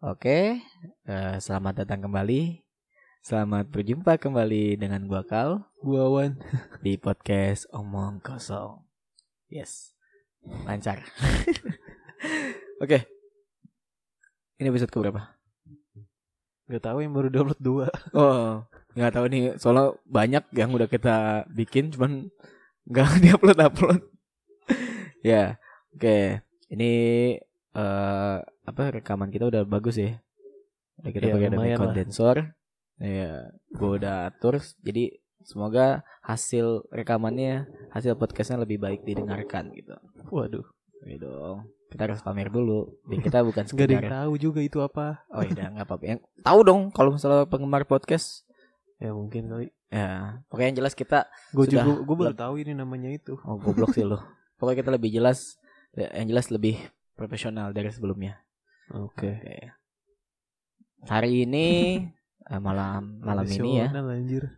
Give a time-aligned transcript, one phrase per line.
[0.00, 0.56] Oke,
[1.04, 2.64] eh, selamat datang kembali.
[3.20, 6.40] Selamat berjumpa kembali dengan gua Kal Gua Wan.
[6.80, 8.80] di podcast Omong Kosong.
[9.52, 9.92] Yes,
[10.64, 11.04] lancar.
[12.80, 13.04] Oke,
[14.56, 15.36] ini episode keberapa?
[16.72, 17.92] Gak tahu yang baru download dua.
[18.16, 18.64] Oh,
[18.96, 19.60] nggak tahu nih.
[19.60, 22.32] Soalnya banyak yang udah kita bikin, cuman
[22.88, 24.00] nggak diupload upload.
[25.20, 25.60] ya,
[25.92, 26.40] oke.
[26.72, 26.92] Ini
[27.70, 30.18] eh apa rekaman kita udah bagus ya.
[30.98, 31.78] Udah kita Ya, pakai lah.
[31.78, 32.36] kondensor.
[32.96, 33.32] Ya,
[33.70, 34.60] gue udah atur.
[34.78, 39.96] Jadi semoga hasil rekamannya, hasil podcastnya lebih baik didengarkan gitu.
[40.28, 40.66] Waduh.
[41.00, 41.64] Gitu dong.
[41.88, 43.00] Kita harus pamer dulu.
[43.02, 44.12] Biar kita bukan Gak ada yang sekedar.
[44.20, 45.24] tahu juga itu apa.
[45.28, 46.04] Oh iya, nggak apa-apa.
[46.06, 48.44] Yang tahu dong kalau misalnya penggemar podcast.
[49.00, 49.68] Ya mungkin kali.
[49.88, 51.82] Ya, pokoknya yang jelas kita Gue Sudah.
[51.82, 53.40] juga gue baru tahu ini namanya itu.
[53.42, 54.20] Oh goblok sih lo.
[54.60, 55.56] Pokoknya kita lebih jelas
[55.90, 56.76] Yang jelas lebih
[57.20, 58.40] profesional dari sebelumnya
[58.90, 59.38] Oke.
[59.38, 59.56] Oke.
[61.06, 61.66] Hari ini
[62.48, 64.44] eh, Malam malam ini ya anjir.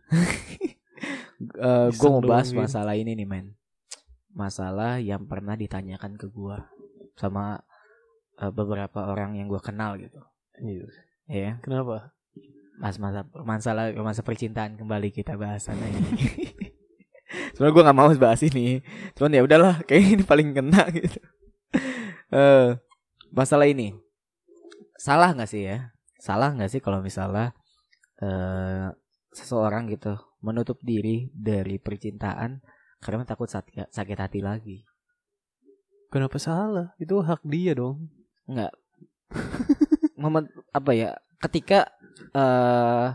[1.43, 3.53] Gue Iseng mau bahas masalah ini nih men
[4.31, 6.57] Masalah yang pernah ditanyakan ke gue
[7.19, 7.59] Sama
[8.39, 10.23] eh, beberapa orang yang gue kenal gitu
[10.63, 10.87] Iya.
[11.27, 12.15] Ya Kenapa?
[12.81, 16.01] Mas masa masalah masa percintaan kembali kita bahas ini.
[17.53, 18.81] Sebenarnya gue nggak mau bahas ini,
[19.17, 21.17] cuman ya udahlah, kayak ini paling kena gitu.
[22.33, 22.69] Eh,
[23.29, 23.93] masalah ini
[24.97, 25.93] salah nggak sih ya?
[26.17, 27.53] Salah nggak sih kalau misalnya
[28.17, 28.89] eh
[29.33, 32.61] seseorang gitu menutup diri dari percintaan
[33.03, 34.81] karena takut sakit, sakit hati lagi?
[36.09, 36.93] Kenapa salah?
[36.97, 38.09] Itu hak dia dong.
[38.49, 38.73] Enggak.
[40.21, 41.13] Momen apa ya?
[41.41, 41.89] Ketika
[42.33, 43.07] eh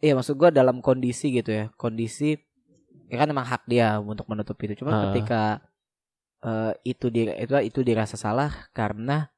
[0.00, 1.64] iya maksud gua dalam kondisi gitu ya.
[1.76, 2.38] Kondisi
[3.10, 4.78] ya kan emang hak dia untuk menutup itu.
[4.78, 5.00] Cuma Ah.
[5.10, 5.42] ketika
[6.40, 9.28] eh itu di itu itu dirasa salah karena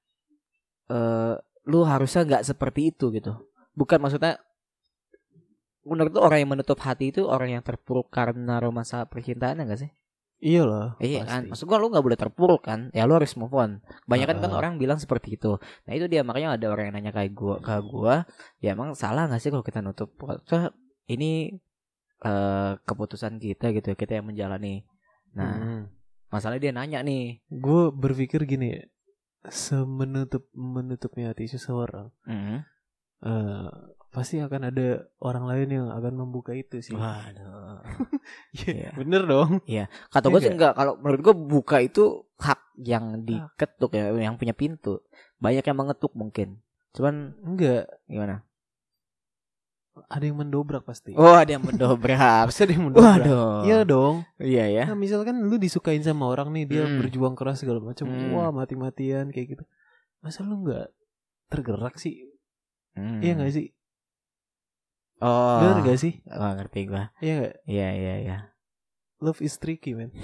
[0.90, 1.34] eh
[1.66, 3.38] lu harusnya nggak seperti itu gitu.
[3.74, 4.38] Bukan maksudnya
[5.82, 9.90] menurut orang yang menutup hati itu orang yang terpuruk karena romansa percintaan enggak sih?
[10.42, 10.86] Iya lah.
[10.98, 13.78] Iya kan, maksud gua lu nggak boleh terpuruk kan, ya lu harus move on.
[14.10, 14.58] Banyak kan Ah.
[14.58, 15.54] orang bilang seperti itu.
[15.86, 18.26] Nah itu dia makanya ada orang yang nanya kayak gua, ke gua,
[18.58, 20.10] ya emang salah nggak sih kalau kita nutup?
[20.50, 20.74] Soalnya
[21.06, 21.62] ini
[22.26, 24.82] eh keputusan kita gitu, kita yang menjalani.
[25.38, 25.82] Nah, Hmm.
[26.32, 28.82] Masalah dia nanya nih, Gue berpikir gini ya.
[29.46, 32.08] Semenutup menutupnya hati seseorang.
[32.24, 32.58] hmm,
[33.22, 33.70] eh
[34.12, 36.92] pasti akan ada orang lain yang akan membuka itu sih.
[36.92, 37.80] waduh,
[38.56, 38.72] Iya.
[38.72, 39.60] Iya, Bener dong.
[40.08, 40.56] kata Iya gua sih nggak?
[40.56, 40.72] enggak.
[40.76, 42.04] Kalau menurut gua buka itu
[42.38, 45.00] hak yang diketuk ya, yang punya pintu.
[45.36, 46.60] Banyak yang mengetuk mungkin.
[46.92, 47.88] Cuman Enggak.
[48.04, 48.44] gimana?
[50.08, 51.12] Ada yang mendobrak pasti.
[51.12, 52.48] Oh ada yang mendobrak.
[52.48, 53.20] Pasti ada yang mendobrak.
[53.20, 53.68] Waduh.
[53.68, 54.24] Iya dong.
[54.40, 54.84] Iya ya.
[54.88, 56.96] Nah, misalkan lu disukain sama orang nih, dia Hmm.
[56.96, 58.08] berjuang keras segala macam.
[58.08, 58.32] Hmm.
[58.32, 59.64] Wah, mati-matian kayak gitu.
[60.24, 60.88] Masa lu nggak
[61.52, 62.24] tergerak sih?
[62.96, 63.20] Hmm.
[63.20, 63.66] Iya nggak sih?
[65.22, 65.60] Oh.
[65.62, 66.18] Bener gak sih?
[66.34, 67.14] Oh, ngerti gua.
[67.22, 67.54] Iya nggak?
[67.70, 68.36] Iya, iya, iya.
[69.22, 70.10] Love is tricky, man.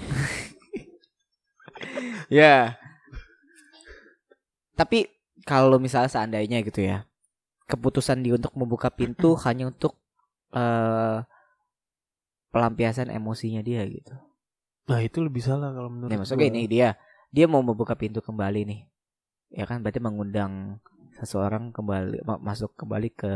[2.29, 2.77] Ya.
[4.77, 5.09] Tapi
[5.43, 7.08] kalau misalnya seandainya gitu ya.
[7.69, 9.93] Keputusan dia untuk membuka pintu hanya untuk
[10.51, 11.21] eh
[12.49, 14.15] pelampiasan emosinya dia gitu.
[14.89, 16.97] Nah, itu lebih salah kalau menurut Nih maksudnya ini dia
[17.29, 18.81] dia mau membuka pintu kembali nih.
[19.53, 20.81] Ya kan berarti mengundang
[21.21, 23.33] seseorang kembali ma- masuk kembali ke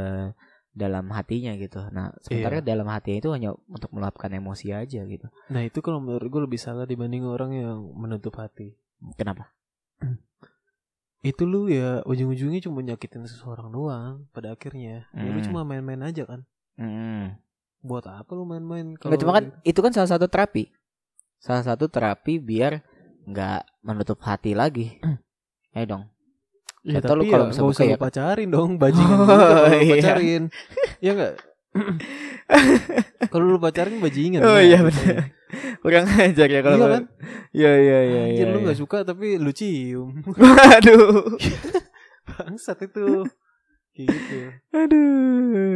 [0.74, 1.86] dalam hatinya gitu.
[1.94, 5.30] Nah, sementara dalam hatinya itu hanya untuk meluapkan emosi aja gitu.
[5.54, 8.74] Nah, itu kalau menurut gue lebih salah dibanding orang yang menutup hati.
[9.14, 9.54] Kenapa?
[11.24, 15.08] Itu lu ya ujung-ujungnya cuma nyakitin seseorang doang pada akhirnya.
[15.10, 15.48] Ya, lu Hmm.
[15.48, 16.44] cuma main-main aja kan.
[16.76, 17.40] Hmm.
[17.80, 20.68] Buat apa lu main-main Nggak, cuma kan itu kan salah satu terapi.
[21.40, 22.84] Salah satu terapi biar
[23.24, 25.00] nggak menutup hati lagi.
[25.72, 26.04] Ayo dong.
[26.84, 29.80] Ya, Atau lu tapi kalau ya bisa usah ya pacarin dong bajingan Oh, kalau lu
[29.80, 29.94] iya.
[29.96, 30.44] pacarin.
[31.00, 31.34] ya enggak?
[33.32, 34.42] kalau lu pacarin bajingan.
[34.44, 35.00] Oh, nah, iya, gitu.
[35.82, 37.04] Kurang ajar ya kalau Iya kan?
[37.54, 38.22] Iya iya iya.
[38.30, 38.66] Anjir iya, lu iya.
[38.70, 40.10] nggak suka tapi lu cium.
[40.80, 41.38] Aduh.
[42.30, 43.28] Bangsat itu.
[43.94, 44.38] Kayak gitu.
[44.74, 45.74] Aduh.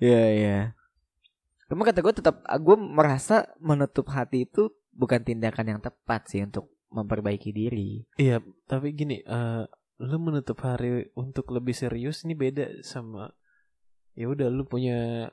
[0.00, 0.58] Iya iya.
[1.70, 6.66] Cuma kata gue tetap gue merasa menutup hati itu bukan tindakan yang tepat sih untuk
[6.90, 8.02] memperbaiki diri.
[8.18, 9.64] Iya, tapi gini, eh
[10.00, 13.28] lu menutup hari untuk lebih serius ini beda sama
[14.16, 15.28] ya udah lu punya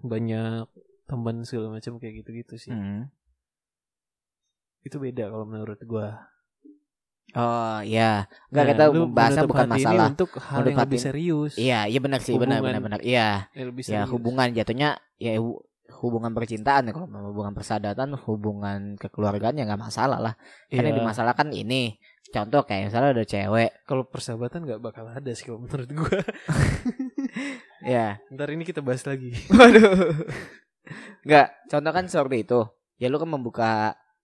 [0.00, 0.64] banyak
[1.04, 2.70] teman segala macam kayak gitu-gitu sih.
[2.70, 3.10] Hmm.
[4.82, 6.26] Itu beda kalau menurut gua.
[7.32, 8.28] Oh iya.
[8.50, 10.08] Enggak Nah, kita bahasa bukan hati ini masalah.
[10.10, 11.52] untuk hal menutup yang lebih serius.
[11.56, 13.00] Iya, iya benar sih, benar benar benar.
[13.00, 13.48] Iya.
[13.86, 19.80] Ya, hubungan jatuhnya ya hu- hubungan percintaan ya kalau hubungan persahabatan, hubungan kekeluargaan ya nggak
[19.80, 20.34] masalah lah.
[20.68, 20.96] Yang Iya.
[20.98, 21.96] dimasalahkan ini
[22.32, 26.16] contoh kayak misalnya ada cewek Kalau persahabatan nggak bakal ada sih kalau menurut gua.
[27.86, 29.32] ya Ntar ini kita bahas lagi.
[29.48, 30.12] waduh
[31.22, 32.60] nggak contoh kan seperti itu
[32.96, 33.70] ya lu kan membuka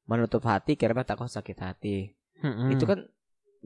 [0.05, 1.97] menutup hati karena takut sakit hati
[2.39, 2.71] Hmm.
[2.71, 3.03] itu kan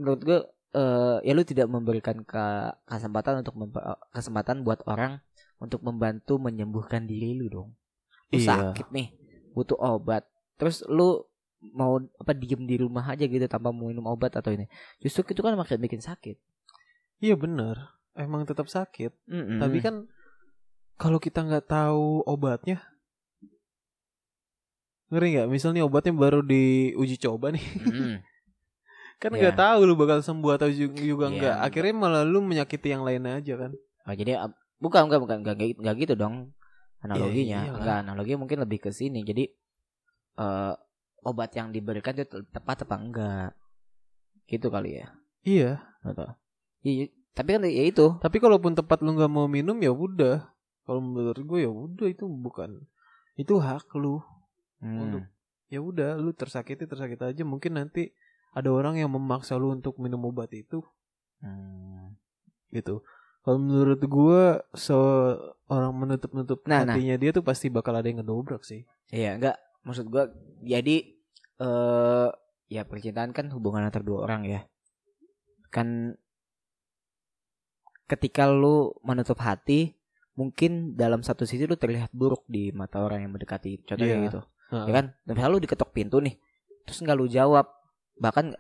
[0.01, 0.39] menurut gue
[0.73, 2.45] eh, ya lu tidak memberikan ke
[2.89, 5.21] kesempatan untuk eh, kesempatan buat orang
[5.61, 7.69] untuk membantu menyembuhkan diri lu dong
[8.33, 8.73] lu Iya.
[8.73, 9.13] sakit nih
[9.53, 10.25] butuh obat
[10.57, 11.21] terus lu
[11.61, 14.65] mau apa diem di rumah aja gitu tanpa mau minum obat atau ini
[14.99, 16.41] justru itu kan makin bikin sakit
[17.21, 17.79] Iya bener.
[18.19, 19.15] Emang tetap sakit.
[19.31, 19.63] Mm-mm.
[19.63, 20.11] Tapi kan
[20.97, 22.81] kalau kita nggak tahu obatnya,
[25.09, 25.49] ngeri nggak?
[25.49, 28.17] Misalnya obatnya baru diuji coba nih, Mm.
[29.23, 29.39] kan Iya.
[29.39, 31.35] nggak tahu lu bakal sembuh atau ju- juga Iya.
[31.37, 31.57] nggak.
[31.63, 33.73] Akhirnya malah lu menyakiti yang lain aja kan?
[34.03, 36.51] Oh, jadi uh, bukan bukan bukan nggak gitu- nggak gitu dong
[36.99, 37.61] analoginya.
[37.63, 37.79] iyalah.
[37.79, 39.23] Enggak, analoginya mungkin lebih ke sini.
[39.23, 39.47] Jadi
[40.33, 40.75] eh
[41.23, 43.51] obat yang diberikan itu te- tepat apa enggak?
[44.45, 45.07] Gitu kali ya.
[45.43, 45.71] Iya.
[46.03, 46.35] Betul.
[46.83, 48.07] Iya, tapi kan ya itu.
[48.19, 50.51] Tapi kalaupun tepat lu nggak mau minum ya udah.
[50.83, 52.83] Kalau menurut gue ya udah itu bukan
[53.35, 54.19] itu hak lu.
[54.79, 54.99] Hmm.
[54.99, 55.29] Untuk-
[55.73, 57.43] Ya udah lu tersakiti tersakiti aja.
[57.43, 58.13] Mungkin nanti
[58.53, 60.85] ada orang yang memaksa lu untuk minum obat itu
[61.41, 62.13] Hmm.
[62.69, 63.01] gitu.
[63.43, 66.95] Kalau menurut gua seorang menutup-nutup Nah, nah.
[66.95, 68.85] hatinya dia tuh pasti bakal ada yang ngedobrak sih.
[69.09, 69.57] Iya, enggak.
[69.83, 70.29] Maksud gua
[70.61, 70.97] jadi
[71.59, 72.29] eh
[72.69, 74.61] ya percintaan kan hubungan antar dua orang ya.
[75.73, 76.15] Kan
[78.07, 79.97] ketika lu menutup hati,
[80.33, 83.85] mungkin dalam satu sisi lu terlihat buruk di mata orang yang mendekati.
[83.85, 84.25] Contohnya Iya.
[84.29, 84.41] gitu.
[84.73, 84.87] Heeh.
[84.89, 85.05] Ya kan?
[85.25, 86.35] Misalnya lu diketok pintu nih,
[86.89, 87.69] terus nggak lu jawab,
[88.17, 88.57] bahkan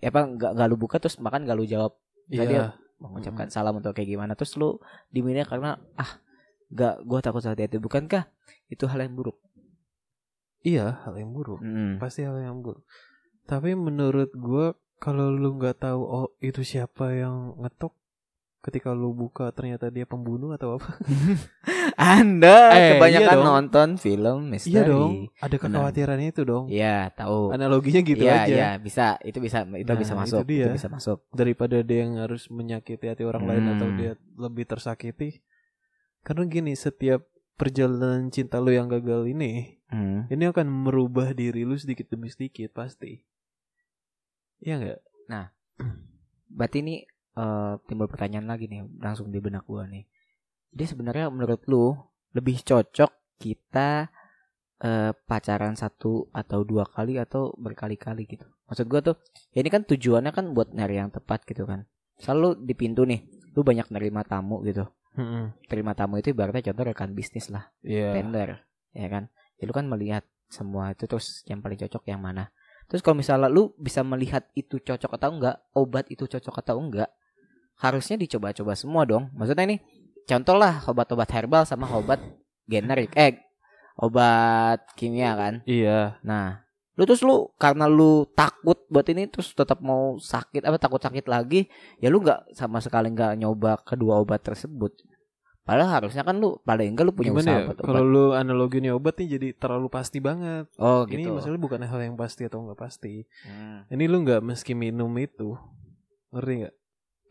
[0.00, 1.92] ya apa nggak nggak lu buka terus makan nggak lu jawab
[2.28, 2.44] Iya.
[2.48, 2.64] dia
[2.96, 4.80] mengucapkan salam atau kayak gimana terus lu
[5.12, 6.20] diminnya karena ah
[6.72, 8.32] nggak gua takut sakit hati bukankah
[8.72, 9.36] itu hal yang buruk
[10.64, 11.60] Iya, hal yang buruk.
[11.60, 12.00] Mm.
[12.00, 12.80] Pasti hal yang buruk.
[13.44, 17.92] Tapi menurut gua kalau lu nggak tahu oh itu siapa yang ngetok
[18.64, 20.96] ketika lu buka ternyata dia pembunuh atau apa?
[22.16, 23.44] anda Eh, kebanyakan iya dong.
[23.46, 25.12] nonton film misteri iya dong.
[25.36, 26.64] Ada kekhawatirannya itu dong.
[26.66, 28.48] Iya, tahu Analoginya gitu Iya, aja.
[28.48, 30.64] iya, bisa itu bisa itu Nah, bisa itu masuk dia.
[30.64, 33.96] itu bisa masuk Daripada dia yang harus menyakiti hati orang lain atau Hmm.
[33.96, 35.44] dia lebih tersakiti.
[36.20, 37.20] Karena gini, setiap
[37.54, 40.24] perjalanan cinta lu yang gagal ini Hmm.
[40.26, 43.20] ini akan merubah diri lu sedikit demi sedikit pasti.
[44.58, 45.00] Iya nggak?
[46.46, 47.02] berarti ini
[47.34, 50.06] eh, timbul pertanyaan lagi nih langsung di benak gua nih.
[50.74, 51.94] Jadi sebenarnya menurut lu
[52.34, 54.10] lebih cocok kita
[54.82, 58.46] eh, pacaran satu atau dua kali atau berkali-kali gitu?
[58.66, 59.16] Maksud gua tuh
[59.54, 61.86] ya ini kan tujuannya kan buat nyari yang tepat gitu kan.
[62.18, 63.22] Selalu di pintu nih
[63.54, 64.86] lu banyak nerima tamu gitu.
[65.70, 68.18] Terima tamu itu ibaratnya contoh rekan bisnis lah Iya.
[68.18, 69.30] tender ya kan?
[69.58, 72.50] Ya lu kan melihat semua itu terus yang paling cocok yang mana.
[72.90, 77.10] Terus kalau misalnya lu bisa melihat itu cocok atau enggak obat itu cocok atau enggak
[77.76, 79.76] harusnya dicoba-coba semua dong maksudnya ini
[80.24, 82.22] contoh lah obat-obat herbal sama obat
[82.64, 83.40] generik eh
[83.94, 86.18] obat kimia kan Iya.
[86.20, 91.02] nah lu terus lu karena lu takut buat ini terus tetap mau sakit apa takut
[91.02, 91.66] sakit lagi
[91.98, 94.94] ya lu nggak sama sekali nggak nyoba kedua obat tersebut
[95.64, 97.64] padahal harusnya kan lu paling enggak lu punya Gimana usaha ya?
[97.66, 100.68] obat Kalau lu analoginya obat nih jadi terlalu pasti banget.
[100.76, 101.32] Oh Ini gitu.
[101.32, 103.24] maksudnya bukan hal yang pasti atau nggak pasti.
[103.48, 103.88] Hmm.
[103.88, 105.56] Ini lu nggak meski minum itu,
[106.36, 106.74] ngerti nggak?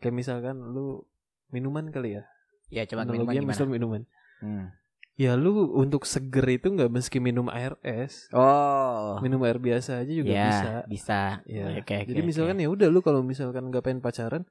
[0.04, 1.08] Kayak misalkan lu
[1.48, 2.22] minuman kali ya.
[2.68, 3.48] Ya cuma minuman gimana?
[3.48, 4.02] misal minuman.
[4.38, 4.68] Hmm.
[5.14, 9.16] Ya lu untuk seger itu nggak meski minum air es, Oh.
[9.18, 10.70] minum air biasa aja juga ya, bisa.
[10.84, 11.20] bisa.
[11.46, 11.70] Ya.
[11.72, 14.42] Oke, oke, Jadi misalkan ya udah lu kalau misalkan nggak pengen pacaran,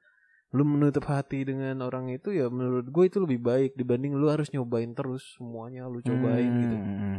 [0.50, 4.48] lu menutup hati dengan orang itu ya menurut gue itu lebih baik dibanding lu harus
[4.50, 6.76] nyobain terus semuanya lu cobain Hmm, gitu.
[6.76, 7.18] hmm, hmm.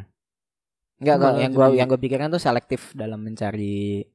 [0.95, 4.07] Enggak, kalau yang jadi- yang gua pikirkan tuh selektif dalam mencari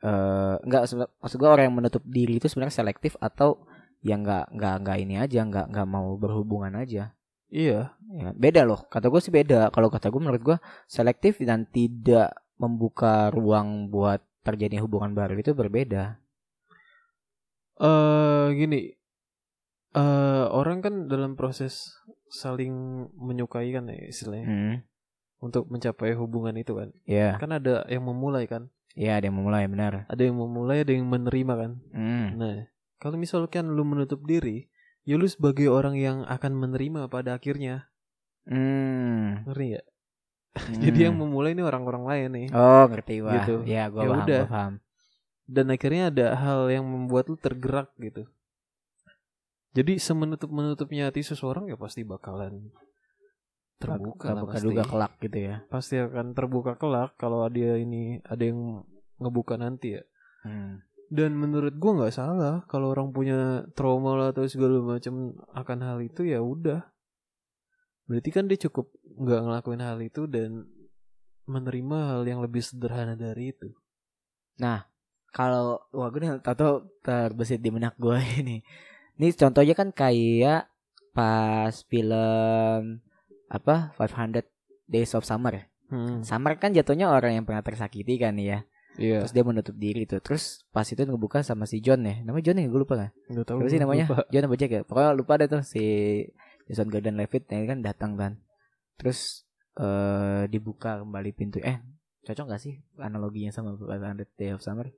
[0.00, 3.60] enggak sebe- maksud gua orang yang menutup diri itu sebenarnya selektif atau
[4.00, 7.12] yang enggak enggak enggak ini aja, enggak enggak mau berhubungan aja.
[7.50, 8.86] Iya, Ya, beda loh.
[8.86, 9.70] Kata gue sih beda.
[9.70, 15.52] Kalau kata gue menurut gua selektif dan tidak membuka ruang buat terjadi hubungan baru itu
[15.52, 16.16] berbeda.
[17.80, 18.92] eh gini,
[19.92, 21.96] eh orang kan dalam proses
[22.28, 22.70] saling
[23.16, 24.76] menyukai kan ya istilahnya Hmm.
[25.40, 29.66] untuk mencapai hubungan itu kan, Ya, kan ada yang memulai kan, ya ada yang memulai
[29.66, 30.04] benar.
[30.06, 31.72] ada yang memulai, ada yang menerima kan.
[31.90, 32.26] Hmm.
[32.36, 32.56] Nah,
[32.98, 34.68] kalau misalkan lu menutup diri,
[35.02, 37.86] ya lu sebagai orang yang akan menerima pada akhirnya,
[38.44, 39.44] Hmm.
[39.46, 39.86] ngerti nggak?
[40.82, 42.46] Jadi yang memulai ini orang-orang lain nih.
[42.50, 43.38] Oh ngerti wah.
[43.38, 43.62] Gitu.
[43.64, 44.42] Ya gua Ya paham, udah.
[44.42, 44.72] gua paham.
[45.46, 48.26] Dan akhirnya ada hal yang membuat lu tergerak gitu.
[49.70, 52.74] Jadi semenutup-menutupnya hati seseorang ya pasti bakalan
[53.80, 54.66] terbuka Terbuka pasti.
[54.68, 55.56] juga kelak gitu ya.
[55.72, 58.84] Pasti akan terbuka kelak kalau dia ini ada yang
[59.16, 60.02] ngebuka nanti ya.
[60.44, 60.84] Hmm.
[61.10, 65.98] Dan menurut gua nggak salah kalau orang punya trauma lah atau segala macam akan hal
[66.04, 66.84] itu ya udah.
[68.06, 70.68] Berarti kan dia cukup nggak ngelakuin hal itu dan
[71.48, 73.74] menerima hal yang lebih sederhana dari itu.
[75.30, 78.60] kalau wah gue nih tato terbesit di benak gue ini.
[79.18, 80.68] Ini contohnya kan kayak
[81.10, 83.02] pas film
[83.50, 84.46] apa 500
[84.86, 85.66] Days of Summer.
[85.90, 86.22] Hmm.
[86.22, 88.62] Summer kan jatuhnya orang yang pernah tersakiti kan ya.
[88.98, 89.22] Iya.
[89.22, 90.18] Terus dia menutup diri tuh.
[90.22, 92.22] Terus pas itu ngebuka sama si John ya.
[92.22, 93.10] Namanya John ya gue lupa kan.
[93.30, 93.58] Nggak tahu.
[93.62, 94.06] Apa sih namanya?
[94.06, 94.18] lupa.
[94.30, 94.82] John apa Jack ya?
[94.86, 95.84] Pokoknya lupa deh tuh si
[96.70, 98.32] Jason Gordon-Levitt yang kan datang kan.
[98.98, 99.46] Terus
[99.78, 101.58] eh dibuka kembali pintu.
[101.62, 101.78] Eh,
[102.26, 104.90] cocok gak sih analoginya sama 500 Days of Summer?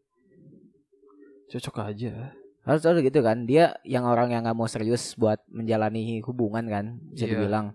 [1.52, 2.32] Cocok aja.
[2.62, 3.44] Harus gitu kan.
[3.44, 7.34] Dia yang orang yang nggak mau serius buat menjalani hubungan kan, bisa Iya.
[7.36, 7.74] dibilang.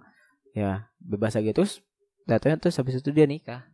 [0.57, 1.85] Ya, bebas aja terus
[2.25, 3.69] datanya terus habis itu dia nikah.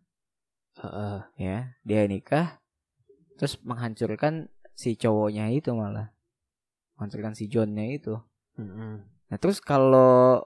[0.83, 1.17] Heeh.
[1.39, 2.59] Ya, dia nikah
[3.39, 6.11] terus menghancurkan si cowoknya itu malah.
[6.99, 8.19] Menghancurkan si Johnnya itu.
[8.59, 8.99] Mm-mm.
[9.31, 10.43] Nah, terus kalau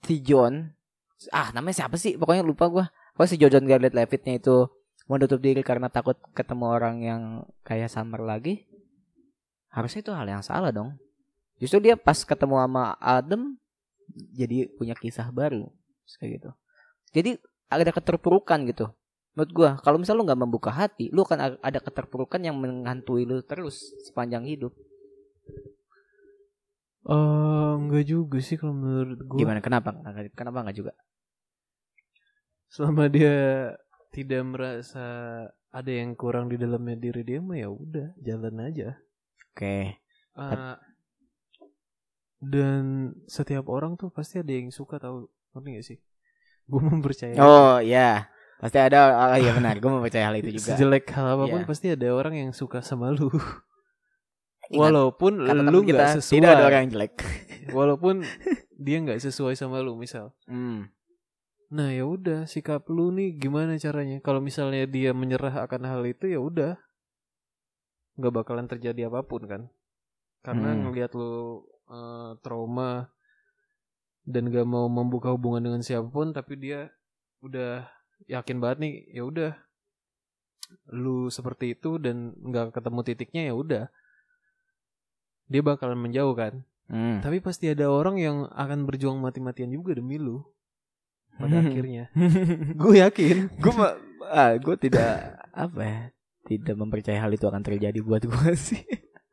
[0.00, 0.72] si John
[1.28, 2.16] ah namanya siapa sih?
[2.16, 2.88] Pokoknya lupa gua.
[3.12, 4.64] Pokoknya si John Garlet Levittnya itu
[5.08, 7.22] menutup diri karena takut ketemu orang yang
[7.68, 8.64] kayak Summer lagi.
[9.68, 10.96] Harusnya itu hal yang salah dong.
[11.60, 13.60] Justru dia pas ketemu sama Adam
[14.12, 15.68] jadi punya kisah baru
[16.18, 16.50] kayak gitu.
[17.12, 17.30] Jadi
[17.68, 18.88] ada keterpurukan gitu.
[19.36, 23.38] Menurut gua, kalau misal lu nggak membuka hati, lu akan ada keterpurukan yang menghantui lu
[23.44, 24.74] terus sepanjang hidup.
[27.08, 29.38] Eh, enggak juga sih kalau menurut gua.
[29.38, 29.60] Gimana?
[29.62, 29.94] Kenapa?
[30.34, 30.92] Kenapa nggak juga?
[32.68, 33.36] Selama dia
[34.12, 35.06] tidak merasa
[35.68, 38.98] ada yang kurang di dalamnya diri dia mah ya udah jalan aja.
[39.52, 40.00] Oke.
[40.36, 40.74] Eh,
[42.38, 42.82] dan
[43.26, 45.98] setiap orang tuh pasti ada yang suka tahu ngerti gak sih?
[46.64, 47.36] Gue mempercayai.
[47.38, 48.28] Oh iya,
[48.58, 48.98] pasti ada.
[49.32, 50.76] Oh iya benar, gue percaya hal itu juga.
[50.76, 51.66] Sejelek hal apa pun Iya.
[51.66, 53.32] pasti ada orang yang suka sama lu.
[54.68, 56.34] Ingat, Walaupun Kata lu nggak sesuai.
[56.34, 57.14] tidak ada orang yang jelek.
[57.76, 58.20] Walaupun
[58.76, 60.36] dia nggak sesuai sama lu misal.
[60.44, 60.92] Hmm.
[61.72, 64.20] Nah ya udah sikap lu nih gimana caranya?
[64.20, 66.76] Kalau misalnya dia menyerah akan hal itu ya udah
[68.16, 69.62] nggak bakalan terjadi apa pun kan?
[70.44, 70.84] Karena Hmm.
[70.84, 73.08] ngelihat lu eh, trauma
[74.28, 76.92] dan gak mau membuka hubungan dengan siapa pun, tapi dia
[77.40, 77.88] udah
[78.28, 79.52] yakin banget nih ya udah
[80.92, 83.84] lu seperti itu dan nggak ketemu titiknya ya udah
[85.48, 87.20] dia bakalan menjauh kan Hmm.
[87.20, 90.40] tapi pasti ada orang yang akan berjuang mati-matian juga demi lu
[91.36, 91.68] pada Hmm.
[91.68, 92.04] akhirnya
[92.80, 93.72] gue yakin gue
[94.24, 96.00] ah, gue tidak apa ya,
[96.48, 98.80] tidak mempercayai hal itu akan terjadi buat gue sih.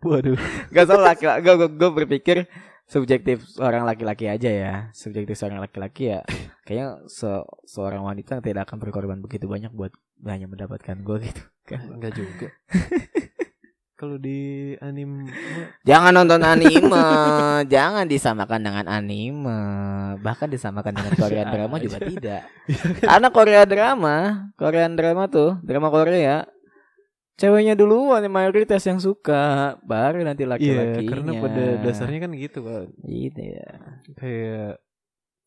[0.06, 0.38] Waduh
[0.70, 2.38] Gak salah laki, gue gue berpikir
[2.86, 6.22] subjektif seorang laki-laki aja ya, subjektif seorang laki-laki ya.
[6.70, 9.90] Kayaknya se- seorang wanita tidak akan berkorban begitu banyak buat
[10.26, 11.44] hanya mendapatkan gue gitu.
[11.66, 11.98] Kan.
[11.98, 12.54] enggak juga
[14.00, 15.26] kalau di anime
[15.82, 17.06] Jangan nonton anime,
[17.74, 19.58] jangan disamakan dengan anime,
[20.22, 22.46] bahkan disamakan dengan Korean drama juga tidak.
[23.02, 24.16] Karena Korea drama,
[24.60, 26.44] Korean drama tuh, drama Korea,
[27.36, 29.44] ceweknya duluan yang mayoritas yang suka,
[29.82, 31.10] baru nanti iya laki-lakinya.
[31.10, 33.70] karena pada dasarnya kan gitu kan gitu ya.
[34.14, 34.80] kayak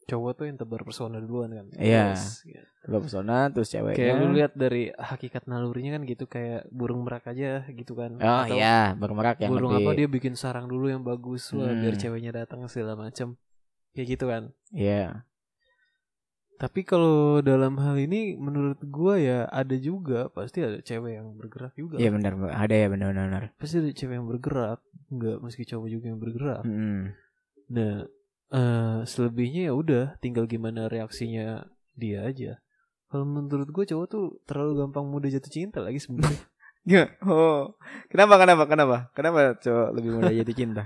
[0.05, 2.17] cowok tuh yang tebar pesona duluan kan Iya.
[2.17, 2.65] Gitu.
[2.83, 3.93] Coba pesona terus ceweknya.
[3.95, 8.41] kayak lu lihat dari hakikat nalurinya kan gitu kayak burung merak aja gitu kan Oh
[8.43, 9.85] Atau iya, bermerak yang burung lebih.
[9.85, 11.77] apa dia bikin sarang dulu yang bagus Hmm.
[11.79, 13.37] biar ceweknya datang segala macam
[13.93, 15.29] kayak gitu kan Iya.
[16.59, 21.73] Tapi kalau dalam hal ini menurut gua ya ada juga pasti ada cewek yang bergerak
[21.73, 23.55] juga Iya benar, ada ya benar-benar.
[23.57, 27.15] pasti ada cewek yang bergerak nggak meski cowok juga yang bergerak Hmm.
[27.67, 28.05] nah
[28.49, 31.63] eh selebihnya ya udah tinggal gimana reaksinya
[31.95, 32.59] dia aja
[33.07, 36.43] kalau menurut gue cowok tuh terlalu gampang mudah jatuh cinta lagi sebenarnya
[36.89, 37.77] Ya, oh.
[38.09, 38.97] Kenapa kenapa kenapa?
[39.13, 40.85] Kenapa cowok lebih mudah jatuh cinta?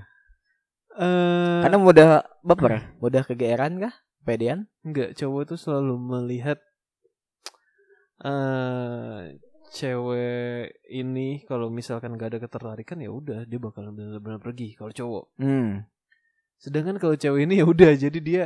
[0.99, 2.07] eh Karena mudah
[2.43, 3.95] baper, mudah kegeeran kah?
[4.23, 4.71] Pedean?
[4.83, 6.59] Enggak, cowok tuh selalu melihat
[8.23, 9.35] eh
[9.73, 15.25] cewek ini kalau misalkan gak ada ketertarikan ya udah dia bakalan benar-benar pergi kalau cowok.
[15.41, 15.83] Hmm.
[16.61, 18.45] Sedangkan kalau cewek ini ya udah jadi dia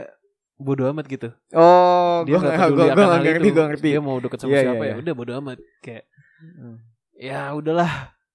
[0.56, 1.28] bodoh amat gitu.
[1.52, 3.52] Oh, Dia gua nggak gua peduli gua akan hal ngerti, itu.
[3.52, 3.88] gua ngerti.
[3.92, 5.02] Dia mau deket sama Iya, siapa iya, ya iya.
[5.04, 6.04] udah bodoh amat kayak
[6.36, 6.76] Hmm.
[7.16, 7.92] ya udahlah.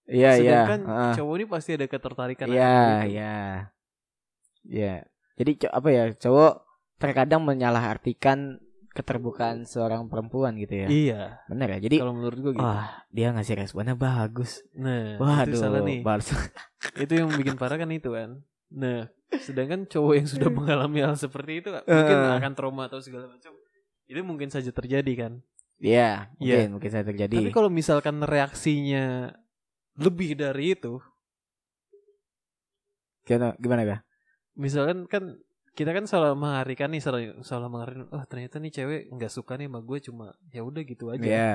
[0.09, 0.61] Iya, iya.
[0.65, 1.13] Sedangkan Heeh.
[1.17, 2.47] cowok ini pasti ada ketertarikan.
[2.49, 3.09] Iya, akan hal itu.
[3.13, 3.37] iya.
[4.65, 4.95] Iya.
[5.37, 6.03] Jadi apa ya?
[6.13, 6.53] Cowok
[7.01, 10.87] terkadang menyalahartikan keterbukaan seorang perempuan gitu ya.
[10.87, 11.21] Iya.
[11.47, 11.79] Bener ya?
[11.81, 12.61] Jadi Kalau menurut gue gitu.
[12.61, 14.61] wah, dia ngasih responnya bagus.
[14.75, 16.03] Nah, Waduh, itu salah nih.
[17.03, 18.39] itu yang bikin parah kan itu kan
[18.71, 19.03] nah
[19.35, 22.35] sedangkan cowok yang sudah mengalami hal seperti itu mungkin Eh.
[22.39, 23.51] akan trauma atau segala macam
[24.07, 25.33] itu mungkin saja terjadi kan
[25.75, 26.67] Iya, Iya.
[26.67, 27.35] mungkin mungkin saya terjadi.
[27.35, 29.35] tapi kalau misalkan reaksinya
[29.99, 31.03] lebih dari itu
[33.21, 33.97] Gimana gimana ya?
[34.55, 35.35] misalkan kan
[35.71, 39.71] kita kan selalu mengharikan nih selalu selalu mengharikan oh ternyata nih cewek nggak suka nih
[39.71, 41.53] sama gue cuma ya udah gitu aja Iya.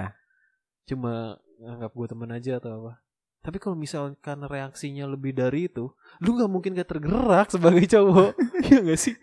[0.85, 2.93] cuma nganggap gue teman aja atau apa
[3.41, 8.33] tapi kalau misalkan reaksinya lebih dari itu lu nggak mungkin gak tergerak sebagai cowok
[8.67, 9.17] iya gak sih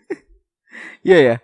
[1.06, 1.36] Iya ya.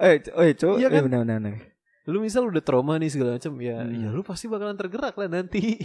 [0.00, 0.76] Eh, oh, iya, cowok.
[0.80, 1.02] Iya Iya kan?
[1.04, 1.38] benar benar.
[1.44, 1.54] benar.
[2.02, 3.94] lu misal udah trauma nih segala macam ya Hmm.
[3.94, 5.76] ya lu pasti bakalan tergerak lah nanti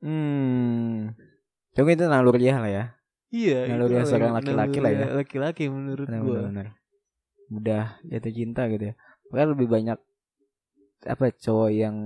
[0.00, 1.12] Hmm.
[1.74, 2.84] Cowok itu naluriah lah ya.
[3.34, 5.06] Iya Naluri itu seorang yang laki-laki lah ya.
[5.10, 6.46] laki-laki menurut Benar gue benar.
[6.46, 6.66] benar.
[7.50, 8.94] Mudah jatuh cinta gitu ya.
[9.28, 9.98] Makanya lebih banyak
[11.04, 11.96] apa cowok yang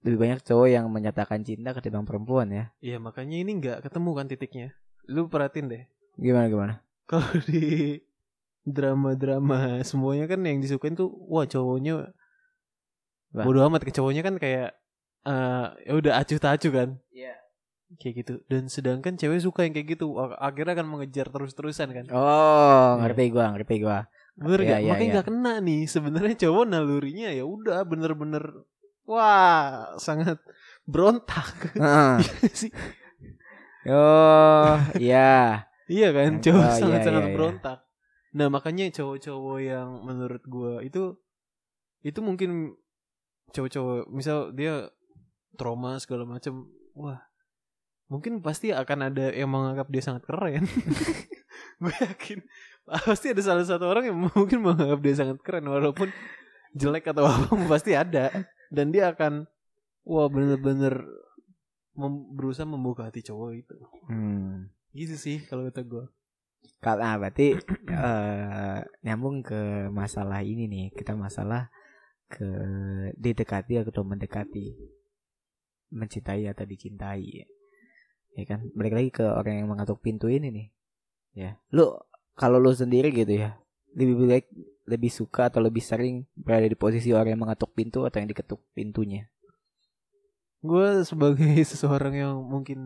[0.00, 2.64] lebih banyak cowok yang menyatakan cinta ketimbang perempuan ya.
[2.80, 4.68] Iya makanya ini nggak ketemu kan titiknya.
[5.06, 5.84] Lu perhatiin deh.
[6.16, 6.74] Gimana gimana?
[7.04, 8.00] Kalau di
[8.64, 12.12] drama-drama semuanya kan yang disukain tuh wah cowoknya
[13.30, 13.44] Wah.
[13.46, 14.74] bodo amat ke cowoknya kan kayak
[15.20, 16.88] eh ya udah acuh tak acuh kan.
[17.12, 17.34] Iya.
[17.98, 18.32] Kayak gitu.
[18.46, 20.14] Dan sedangkan cewek suka yang kayak gitu.
[20.14, 22.04] Ak- Akhirnya akan mengejar terus-terusan kan.
[22.12, 22.22] Oh,
[22.94, 23.02] Iya.
[23.02, 23.98] ngerti gua, ngerti gua.
[24.38, 24.80] Bener gak?
[24.80, 25.14] iya, Makanya iya.
[25.18, 25.80] nggak kena nih.
[25.84, 28.44] Sebenarnya cowok nalurinya ya udah bener-bener
[29.02, 30.38] wah sangat
[30.86, 32.16] berontak Heeh.
[32.46, 32.70] Iya sih.
[33.90, 35.66] oh, iya.
[35.90, 37.34] Iya kan, cowok oh, sangat-sangat iya, iya.
[37.34, 37.78] berontak.
[38.30, 41.18] Nah makanya cowok-cowok yang menurut gua itu
[42.06, 42.78] itu mungkin
[43.50, 44.86] cowok-cowok misal dia
[45.58, 47.18] trauma segala macam, wah
[48.10, 50.66] mungkin pasti akan ada yang menganggap dia sangat keren.
[51.80, 52.44] gue yakin
[52.84, 56.10] pasti ada salah satu orang yang mungkin menganggap dia sangat keren walaupun
[56.74, 58.30] jelek atau apa pasti ada
[58.70, 59.46] dan dia akan
[60.06, 61.06] wah bener-bener
[61.94, 63.76] mem- berusaha membuka hati cowok itu.
[64.10, 64.70] Hmm.
[64.90, 66.04] Gitu sih kalau kata gua.
[66.80, 67.56] Kalau ah, berarti
[68.06, 70.86] eh nyambung ke masalah ini nih.
[70.94, 71.68] Kita masalah
[72.30, 72.48] ke
[73.18, 74.74] didekati atau mendekati.
[75.90, 77.59] Mencintai atau dicintai.
[78.38, 78.70] Ya kan?
[78.74, 80.66] Balik lagi ke orang yang mengatuk pintu ini nih.
[81.34, 81.50] Ya.
[81.74, 81.98] Lu
[82.34, 83.58] kalau lu sendiri gitu ya.
[83.94, 84.46] Lebih baik
[84.90, 88.58] lebih suka atau lebih sering berada di posisi orang yang mengatuk pintu atau yang diketuk
[88.74, 89.30] pintunya.
[90.60, 92.80] Gue sebagai seseorang yang mungkin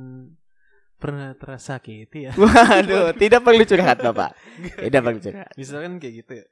[1.01, 2.33] pernah tersakiti ya.
[2.41, 4.33] Waduh, tidak perlu curhat, Bapak.
[4.81, 5.53] Tidak perlu curhat.
[5.59, 6.47] Misalkan kayak gitu ya.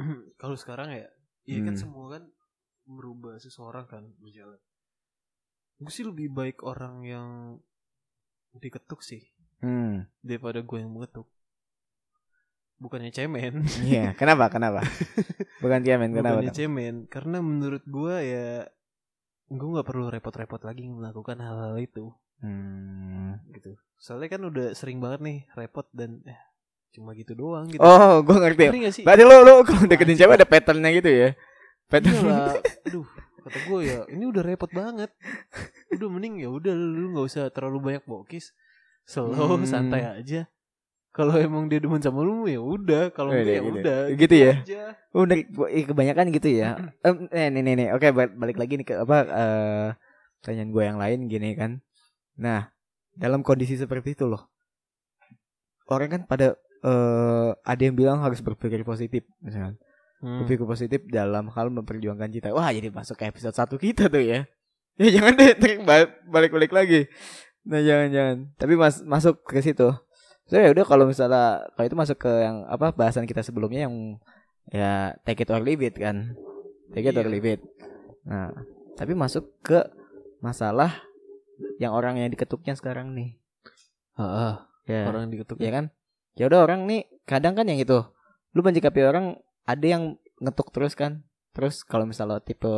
[0.40, 1.08] Kalau sekarang ya,
[1.44, 1.82] iya kan Hmm.
[1.82, 2.22] semua kan
[2.88, 4.56] merubah seseorang kan berjalan.
[5.80, 7.28] Gue sih lebih baik orang yang
[8.52, 9.24] diketuk sih
[9.60, 10.08] Hmm.
[10.20, 11.28] daripada gue yang mengetuk.
[12.76, 14.48] Bukannya cemen, Iya, kenapa?
[14.48, 14.80] Kenapa?
[15.60, 16.40] Bukan kiamen, kenapa?
[16.40, 18.64] bukannya cemen, karena menurut gue ya
[19.50, 22.08] gue nggak perlu repot-repot lagi melakukan hal-hal itu.
[22.40, 23.36] Hmm.
[23.52, 23.76] gitu.
[24.00, 26.40] Soalnya kan udah sering banget nih repot dan eh,
[26.90, 27.84] cuma gitu doang gitu.
[27.84, 28.64] Oh, gue ngerti.
[28.72, 29.04] Ngerti sih?
[29.04, 31.28] Berarti lo lo kalau deketin cewek ada patternnya gitu ya?
[31.84, 32.16] Pattern.
[32.16, 32.56] Iyalah.
[32.88, 33.04] Aduh,
[33.40, 35.10] kata gue ya, ini udah repot banget.
[35.90, 38.52] Udah mending ya udah lu nggak usah terlalu banyak bokis.
[39.04, 39.66] Slow, Hmm.
[39.66, 40.46] santai aja.
[41.10, 43.74] Kalau emang dia demen sama lu ya udah, kalau Oh, enggak iya, ya gitu.
[43.82, 44.00] udah.
[44.14, 44.52] Gitu ya?
[44.62, 44.82] aja.
[45.10, 45.36] Udah
[45.74, 46.68] eh, kebanyakan gitu ya.
[47.34, 47.88] Eh, nih nih nih.
[47.92, 49.88] Oke, bal- balik lagi nih ke apa eh
[50.38, 51.82] pertanyaan gue yang lain gini kan.
[52.38, 52.70] Nah,
[53.18, 54.46] dalam kondisi seperti itu loh.
[55.90, 59.74] Orang kan pada eh ada yang bilang harus berpikir positif misalkan.
[60.20, 60.44] Hmm.
[60.44, 62.52] Berpikir positif dalam hal memperjuangkan cinta.
[62.52, 64.44] Wah, jadi masuk ke episode satu kita tuh ya.
[65.00, 65.56] Ya jangan deh,
[66.28, 67.08] balik-balik lagi.
[67.64, 68.52] Nah, jangan-jangan.
[68.60, 69.88] Tapi mas masuk ke situ.
[70.44, 74.20] So ya udah kalau misalnya kalau itu masuk ke yang apa bahasan kita sebelumnya yang
[74.68, 76.36] ya take it or leave it kan.
[76.92, 77.32] Take it or Iya.
[77.32, 77.60] leave it.
[78.28, 78.52] Nah,
[78.92, 79.80] tapi masuk ke
[80.44, 81.00] masalah
[81.80, 83.40] yang orang yang diketuknya sekarang nih.
[84.20, 84.52] Heeh,
[84.84, 85.08] Ya.
[85.08, 85.56] orang diketuk.
[85.64, 85.88] ya kan
[86.34, 88.04] ya udah orang nih kadang kan yang itu
[88.52, 89.38] lu mencikapi orang
[89.70, 90.04] ada yang
[90.38, 92.70] ngetuk terus kan terus kalau misalnya lo tipe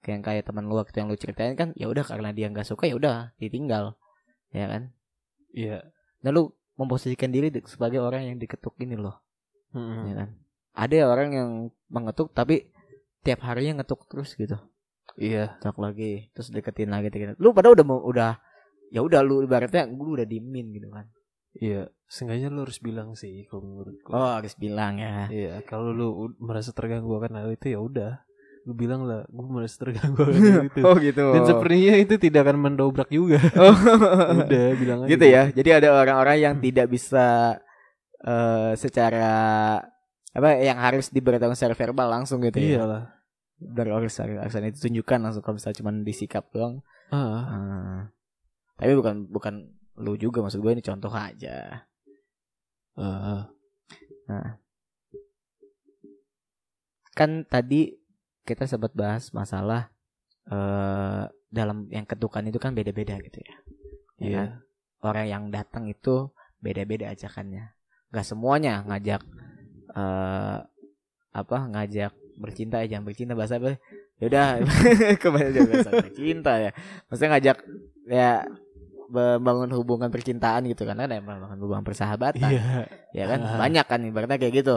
[0.00, 2.64] kayak yang kayak teman lu waktu yang lu ceritain kan ya udah karena dia nggak
[2.64, 3.94] suka ya udah ditinggal
[4.50, 4.82] ya kan
[5.50, 5.82] Iya.
[6.22, 9.18] nah lu memposisikan diri di- sebagai orang yang diketuk ini loh
[9.70, 10.08] Mm-mm.
[10.08, 10.28] ya kan
[10.72, 11.50] ada orang yang
[11.86, 12.70] mengetuk tapi
[13.20, 14.56] tiap harinya ngetuk terus gitu
[15.14, 15.58] Iya.
[15.58, 17.36] cok lagi terus deketin lagi deketin.
[17.36, 18.38] lu pada udah mau udah
[18.88, 21.10] ya udah lu ibaratnya lu udah dimin gitu kan
[21.52, 21.90] Iya.
[22.06, 24.10] Seenggaknya lu harus bilang sih kalau menurutku.
[24.10, 26.08] oh harus bilang ya Iya, kalau lu
[26.38, 28.18] merasa terganggu akan hal itu ya udah,
[28.66, 30.80] lu bilang lah, gue merasa terganggu akan hal itu.
[30.90, 33.38] oh gitu Dan sepertinya itu tidak akan mendobrak juga.
[33.62, 33.74] Oh.
[34.42, 35.10] udah bilang aja.
[35.10, 35.42] gitu ya.
[35.50, 37.58] Jadi ada orang-orang yang tidak bisa
[38.20, 39.32] eh secara
[40.30, 42.78] apa yang harus diberitahu secara verbal langsung gitu ya.
[42.82, 43.02] Iyalah.
[43.60, 46.82] Dari aksen itu tunjukkan langsung kalau misalnya cuma disikap doang.
[47.10, 48.00] Ah, Ah.
[48.76, 51.86] tapi bukan bukan lu juga maksud gue ini contoh aja.
[52.96, 53.48] ah,
[57.12, 57.98] Kan tadi
[58.46, 59.90] kita sempat bahas masalah
[60.48, 63.54] eh dalam yang ketukan itu kan beda-beda gitu ya.
[63.54, 63.56] Ya
[64.20, 64.36] Iya.
[64.38, 64.48] kan?
[65.00, 67.74] Orang yang datang itu beda-beda ajakannya.
[68.10, 69.22] Gak semuanya ngajak
[69.90, 70.58] eh
[71.30, 73.76] apa ngajak bercinta ya jangan bercinta bahasa apa?
[74.20, 74.60] Yaudah
[75.22, 76.70] kembali bahasa bercinta ya.
[77.10, 77.56] Maksudnya ngajak
[78.08, 78.30] ya
[79.10, 82.86] membangun hubungan percintaan gitu kan kan emang hubungan persahabatan Iya.
[83.12, 83.58] ya kan Ah.
[83.58, 84.76] banyak kan ibaratnya kayak gitu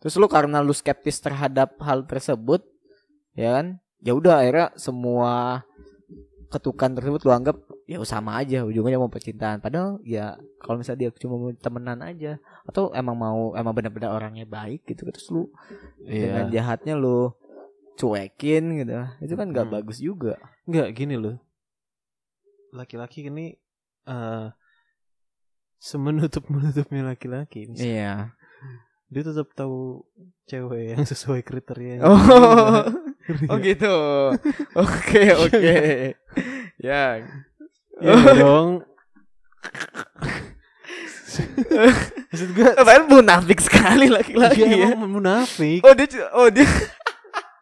[0.00, 2.64] terus lu karena lu skeptis terhadap hal tersebut
[3.32, 3.66] ya kan
[4.00, 5.62] ya udah akhirnya semua
[6.48, 11.10] ketukan tersebut lu anggap ya sama aja ujungnya mau percintaan padahal ya kalau misalnya dia
[11.18, 15.50] cuma mau temenan aja atau emang mau emang benar-benar orangnya baik gitu terus lu
[16.00, 16.62] dengan Iya.
[16.62, 17.34] jahatnya lu
[17.94, 19.74] cuekin gitu itu kan gak Hmm.
[19.74, 21.36] bagus juga Enggak gini loh.
[22.72, 23.54] Laki-laki ini
[24.04, 24.46] eh
[25.78, 27.66] semenutup menutupnya laki-laki.
[27.66, 27.76] ini.
[27.76, 28.32] iya
[29.06, 30.02] Dia tetap tahu
[30.44, 32.00] cewek yang sesuai kriteria.
[32.00, 32.18] oh
[33.48, 33.94] oh gitu
[34.74, 35.76] oke oke
[36.78, 37.20] ya
[38.04, 38.82] Ya dong.
[41.34, 44.88] Maksud gue Padahal munafik sekali laki-laki Dia ya.
[44.94, 45.80] emang munafik.
[45.82, 46.66] Oh dia oh dia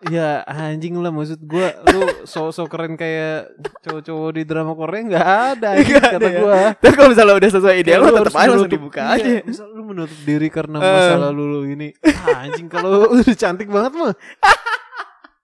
[0.03, 3.55] Ya anjing lah maksud gua lu sok-sok keren kayak
[3.87, 6.39] cowok-cowok di drama Korea nggak ada anjing, ada kata ya.
[6.43, 6.59] gua.
[6.75, 9.31] Tapi kalau misalnya udah sesuai ideal lo lu tetap aja langsung dibuka iya, aja.
[9.47, 10.91] Misal lu menutup diri karena Eh.
[10.91, 14.15] masa lalu lu ini ah, anjing kalau udah cantik banget mah.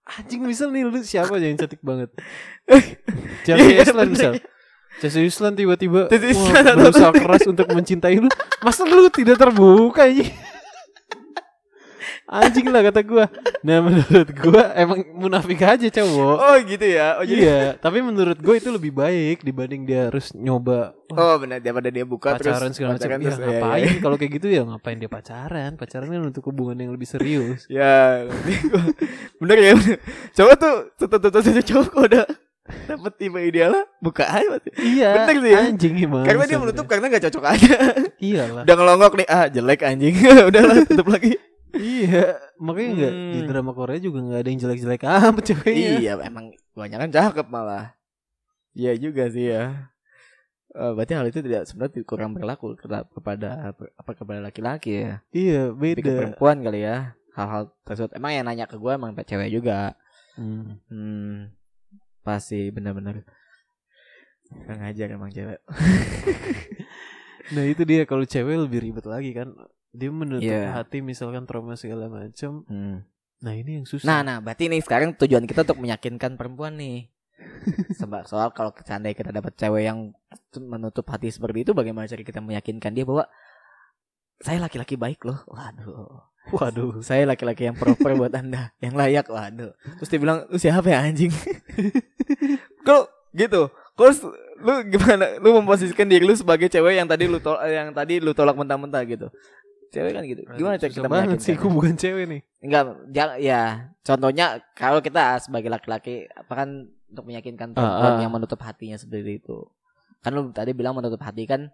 [0.08, 2.10] Anjing misal nih lu siapa aja yang cantik banget?
[3.46, 4.18] Chelsea Iya, Island bener.
[4.18, 4.32] misal.
[4.98, 8.26] Chelsea Island tiba-tiba wah, berusaha keras untuk mencintai lu.
[8.58, 10.34] Masa lu tidak terbuka anjing?
[12.28, 13.24] Anjing lah kata gua.
[13.64, 16.36] Nah menurut gua emang munafik aja cowok.
[16.36, 17.16] Oh gitu ya.
[17.16, 21.64] Oh jadi Iya, tapi menurut gue itu lebih baik dibanding dia harus nyoba Oh benar
[21.64, 23.08] daripada dia buka pacaran terus segala macam.
[23.08, 24.00] Ya, terus, iya, ngapain iya.
[24.04, 25.70] kalau kayak gitu ya ngapain dia pacaran?
[25.80, 27.64] Pacaran kan untuk hubungan yang lebih serius.
[27.72, 28.28] Ya,
[29.40, 29.72] bener ya.
[29.72, 29.98] Bener.
[30.36, 30.76] Coba tuh
[31.40, 32.26] saja cowok udah
[32.68, 35.58] dapet tipe idealnya buka aja iya, Bener sih ya.
[35.72, 36.24] anjing gimana?
[36.28, 37.76] Karena dia menutup karena gak cocok aja.
[38.20, 38.62] Iyalah.
[38.68, 40.14] udah ngelongok nih ah jelek anjing.
[40.52, 41.32] Udahlah tutup lagi.
[41.76, 43.48] Iya, makanya enggak di Hmm.
[43.48, 45.90] drama Korea juga nggak ada yang jelek-jelek amat ceweknya.
[46.00, 47.92] Iya, emang kebanyakan cakep malah.
[48.72, 49.90] Iya juga sih ya.
[50.70, 52.76] Eh, berarti hal itu tidak sebenarnya kurang berlaku
[53.10, 55.12] kepada apa kepada laki-laki ya.
[55.32, 56.18] Iya, Tapi ke beda.
[56.22, 57.16] perempuan kali ya.
[57.34, 59.96] Hal-hal tersebut emang yang nanya ke gue emang cewek juga.
[60.36, 60.78] Hmm.
[60.86, 61.50] Hmm,
[62.22, 63.26] pasti benar-benar
[64.48, 65.60] Kurang ajar emang cewek.
[67.48, 69.48] Nah, itu dia kalau cewek lebih ribet lagi kan.
[69.90, 70.76] Dia menutup Iya.
[70.76, 72.62] hati misalkan trauma segala macam.
[72.68, 73.02] Hmm.
[73.38, 74.04] Nah, ini yang susah.
[74.04, 77.06] Nah, nah, berarti nih sekarang tujuan kita untuk meyakinkan perempuan nih.
[78.00, 80.10] Sebab soal kalau seandainya kita dapat cewek yang
[80.58, 83.24] menutup hati seperti itu, bagaimana cara kita meyakinkan dia bahwa
[84.38, 85.38] saya laki-laki baik loh.
[85.46, 86.26] Waduh.
[86.48, 86.98] Waduh.
[87.00, 89.30] Saya laki-laki yang proper buat anda, yang layak.
[89.30, 89.70] Waduh.
[90.02, 91.30] Terus dia bilang, lu siapa ya anjing?
[92.86, 94.24] Kalau gitu, kalau s-
[94.58, 95.36] lu gimana?
[95.38, 99.02] Lu memposisikan diri lu sebagai cewek yang tadi lu tolak, yang tadi lu tolak mentah-mentah
[99.04, 99.28] gitu.
[99.88, 100.42] Cewek kan gitu.
[100.50, 101.62] Gimana cara Susah kita banget sih, meyakinkan?
[101.62, 102.40] gue bukan cewek nih.
[102.60, 103.62] Enggak, jangan ya.
[104.00, 106.68] Contohnya kalau kita sebagai laki-laki apa kan
[107.08, 108.20] untuk meyakinkan perempuan Ah, ah.
[108.20, 109.64] yang menutup hatinya seperti itu.
[110.20, 111.72] Kan lu tadi bilang menutup hati kan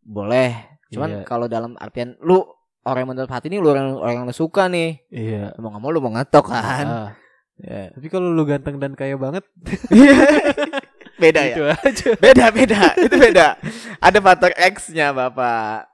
[0.00, 0.58] boleh.
[0.90, 1.22] Cuman Iya.
[1.22, 2.42] kalau dalam artian lu
[2.82, 4.98] orang yang menutup hati ini lu orang orang yang lu suka nih.
[5.08, 5.54] Iya.
[5.56, 6.86] Mau nggak mau lu mau ngetok kan.
[6.86, 7.10] Ah.
[7.56, 7.94] Ya.
[7.94, 9.46] Tapi kalau lu ganteng dan kaya banget,
[11.22, 11.54] beda ya.
[11.54, 12.08] itu aja.
[12.18, 12.80] Beda beda.
[12.98, 13.46] Itu beda.
[14.00, 15.86] Ada faktor X-nya, Bapak.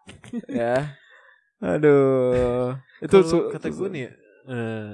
[0.48, 0.96] ya.
[1.60, 2.74] Aduh.
[2.98, 4.04] Itu su- kata gue nih,
[4.46, 4.92] eh,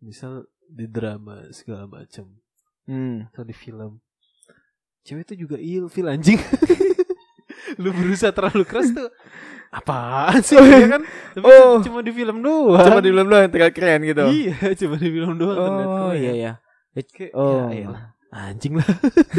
[0.00, 2.30] misal di drama segala macam
[2.84, 3.26] Hmm.
[3.26, 3.98] atau di film,
[5.02, 6.38] cewek itu juga ilfil anjing.
[7.78, 9.08] lu berusaha terlalu keras tuh
[9.70, 11.78] apaan sih ya kan tapi Oh.
[11.78, 14.24] cuma di film doang Cuma di film doang yang terlihat keren gitu.
[14.26, 16.52] iya cuma di film doang Oh iya iya.
[17.32, 17.70] Oh.
[17.70, 18.86] ya elah, anjing lah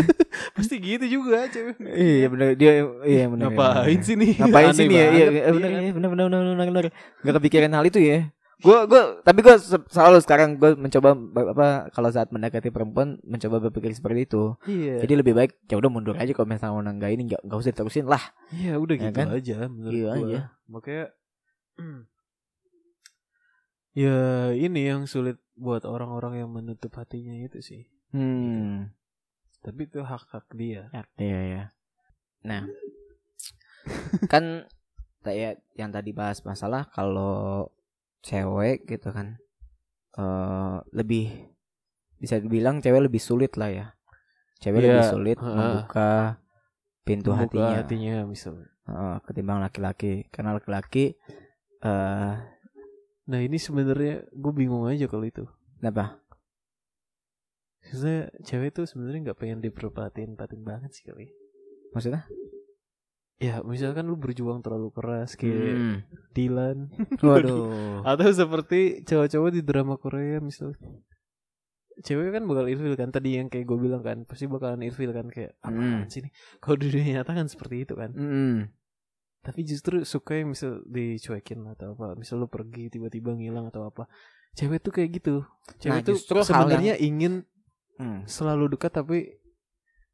[0.56, 3.47] pasti gitu juga cewek Iya benar dia iya benar.
[3.49, 5.08] ngapain sih nih Ngapain sih nih ya?
[5.08, 5.32] Iya banget.
[5.34, 5.80] iya, benar Iya.
[5.80, 6.86] iya benar benar benar benar benar.
[7.21, 8.19] Gak kepikiran hal itu ya.
[8.60, 13.17] Gua gua tapi gua se- selalu sekarang gua mencoba ba- apa kalau saat mendekati perempuan
[13.23, 14.54] mencoba berpikir seperti itu.
[14.65, 17.71] iya Jadi lebih baik ya udah mundur aja kalau misalnya mau nanggain nggak nggak usah
[17.71, 18.21] diterusin lah.
[18.51, 19.27] iya udah Ya gitu kan?
[19.32, 20.13] aja menurut Gitu gua.
[20.19, 20.39] aja.
[20.67, 21.06] makanya
[23.93, 24.17] ya
[24.54, 28.91] ini yang sulit buat orang-orang yang menutup hatinya itu sih Hmm.
[29.63, 31.63] tapi itu hak hak dia Ya, iya ya.
[32.43, 32.65] Nah,
[34.32, 34.65] kan
[35.21, 37.69] kayak yang tadi bahas masalah kalau
[38.26, 39.38] cewek gitu kan
[40.17, 41.30] eh lebih
[42.21, 43.88] bisa dibilang cewek lebih sulit lah ya.
[44.62, 45.58] Cewek Iya, lebih sulit heeh.
[45.58, 46.10] membuka
[47.02, 50.26] pintu Membuka hatinya hatinya misalnya Heeh, ketimbang laki-laki.
[50.34, 51.15] Karena laki-laki
[51.82, 52.34] eh
[53.30, 55.45] nah ini sebenarnya gue bingung aja kalau itu
[55.82, 56.20] apa?
[57.84, 61.34] Maksudnya cewek tuh sebenarnya nggak pengen diperhatiin patin banget sih kali.
[61.91, 62.24] Maksudnya?
[63.38, 65.98] Ya misalkan lu berjuang terlalu keras kayak Hmm.
[66.32, 66.94] Dylan
[67.26, 68.06] Waduh.
[68.06, 70.78] atau seperti cowok-cowok di drama Korea misal
[72.00, 75.26] cewek kan bakal ilfil kan tadi yang kayak gue bilang kan pasti bakalan ilfil kan
[75.28, 76.08] kayak apaan Hmm.
[76.08, 78.58] sih nih kalau di dunia nyata kan seperti itu kan Hmm.
[79.39, 84.06] tapi justru suka yang misal dicuekin atau apa misal lu pergi tiba-tiba ngilang atau apa
[84.54, 85.46] cewek tuh kayak gitu
[85.78, 87.41] cewek Nah, tuh sebenarnya ingin
[88.02, 88.26] Hmm.
[88.26, 89.38] selalu dekat tapi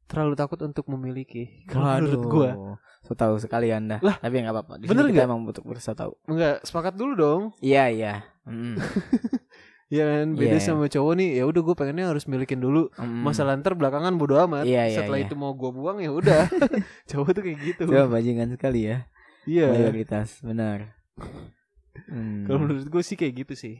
[0.04, 2.50] terlalu takut untuk memiliki kalau menurut gua
[2.98, 4.02] So tahu sekali Anda.
[4.02, 4.74] Lah, tapi nggak apa-apa.
[4.76, 5.28] Di bener kita nggak?
[5.30, 6.12] emang butuh berusaha tahu.
[6.26, 8.14] enggak sepakat dulu dong Iya, iya.
[8.44, 8.76] Hmm.
[9.88, 10.60] ya kan beda Iya.
[10.60, 13.24] sama cowok nih ya udah gue pengennya harus milikin dulu Hmm.
[13.24, 15.24] masalah ntar belakangan bodo amat Iya, iya, setelah iya.
[15.24, 16.44] itu mau gue buang ya udah
[17.08, 19.08] cowok tuh kayak gitu Coba bajingan sekali ya.
[19.44, 20.92] iya Mayoritas, benar.
[22.04, 22.46] Hmm.
[22.46, 23.76] kalau menurut gue sih kayak gitu sih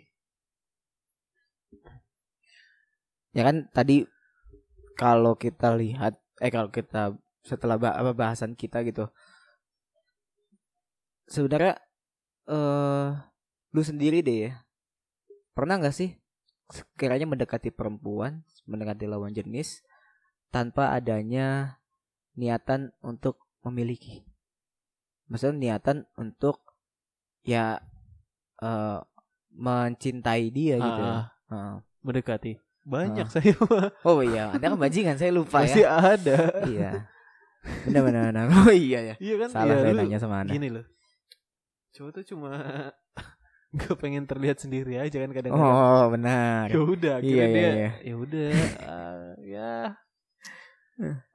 [3.36, 4.04] ya kan tadi
[4.98, 7.14] kalau kita lihat eh kalau kita
[7.44, 9.08] setelah bah- apa bahasan kita gitu
[11.28, 11.76] sebenarnya
[12.48, 13.08] eh
[13.76, 14.52] lu sendiri deh ya
[15.52, 16.16] pernah nggak sih
[16.72, 19.84] sekiranya mendekati perempuan mendekati lawan jenis
[20.48, 21.78] tanpa adanya
[22.36, 24.24] niatan untuk memiliki
[25.28, 26.64] maksudnya niatan untuk
[27.44, 27.80] ya
[28.64, 29.00] eh
[29.58, 31.16] mencintai dia gitu ya.
[31.50, 31.74] Heeh.
[32.04, 32.52] mendekati
[32.88, 33.30] banyak Ah.
[33.30, 33.92] saya mah.
[34.02, 36.16] Oh iya, Anda kan bajingan, saya lupa pasti ya.
[36.16, 36.90] ada Iya.
[37.84, 38.44] Benar benar benar.
[38.64, 39.14] Oh iya ya.
[39.20, 40.52] iya kan Salah ya, saya lu sama Anda.
[40.52, 40.86] gini loh
[41.88, 42.52] cowok tuh cuma
[43.74, 46.70] nggak pengen terlihat sendiri aja kan kadang-kadang Oh, benar.
[46.70, 47.90] ya udah Iya, iya, dia iya.
[48.00, 48.48] ya udah
[48.86, 49.72] eh, ya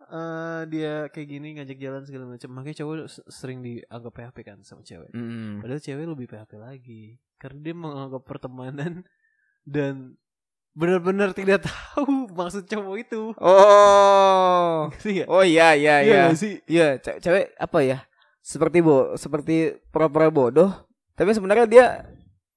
[0.06, 2.96] Eh, dia kayak gini ngajak jalan segala macam makanya cowok
[3.28, 5.60] sering dianggap PHP kan sama cewek Mm.
[5.60, 7.04] padahal cewek lebih PHP lagi
[7.36, 9.08] karena dia menganggap pertemanan
[9.63, 10.20] dan
[10.74, 12.06] benar-benar tidak tahu
[12.38, 14.86] maksud cowok itu Oh.
[14.90, 15.28] Ngerti nggak?
[15.28, 16.24] Oh iya iya Iya iya.
[16.34, 17.98] sih Iya, ce- cewek apa ya?
[18.40, 19.56] Seperti bo seperti
[19.88, 20.70] pura-pura bodoh,
[21.14, 21.86] tapi sebenarnya dia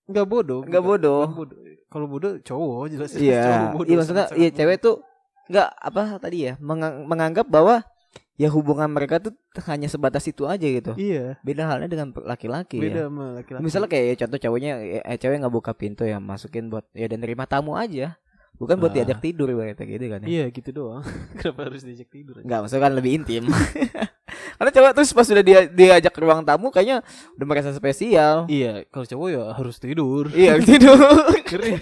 [0.04, 1.24] nggak bodoh Nggak bodoh.
[1.28, 3.70] bodoh kalau bodoh cowok jelas cowok iya.
[3.70, 4.98] bodoh, Iya maksudnya iya cewek tuh
[5.46, 7.86] nggak apa tadi ya mengang- menganggap bahwa
[8.36, 9.32] ya hubungan mereka tuh
[9.64, 10.92] hanya sebatas itu aja gitu.
[11.00, 12.84] iya Beda halnya dengan laki-laki ya.
[12.84, 14.72] beda sama laki-laki Misalnya kayak contoh cowoknya
[15.02, 18.20] eh, cewek nggak buka pintu ya masukin buat ya dan nerima tamu aja.
[18.56, 18.96] Bukan buat Ah.
[18.96, 20.26] diajak tidur kayak gitu kan ya.
[20.26, 21.04] iya gitu doang
[21.38, 22.40] kenapa harus diajak tidur?
[22.40, 23.44] Enggak, maksudnya kan lebih intim.
[24.56, 27.04] Karena cowok terus pas sudah dia diajak ke ruang tamu kayaknya
[27.36, 28.48] udah merasa spesial.
[28.48, 30.96] iya kalau cowok ya harus tidur iya, tidur.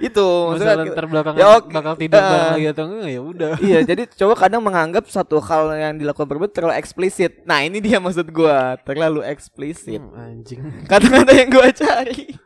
[0.00, 1.68] Itu masalah maksudnya ntar belakangan Ya, oke.
[1.68, 2.28] bakal tidur Ah.
[2.28, 6.26] bareng lagi atau enggak ya udah Iya, jadi cowok kadang menganggap satu hal yang dilakukan
[6.26, 7.42] perempuan terlalu eksplisit.
[7.42, 9.98] Nah, ini dia maksud gua, terlalu eksplisit.
[9.98, 12.38] Hmm, anjing Kata-kata yang gua cari.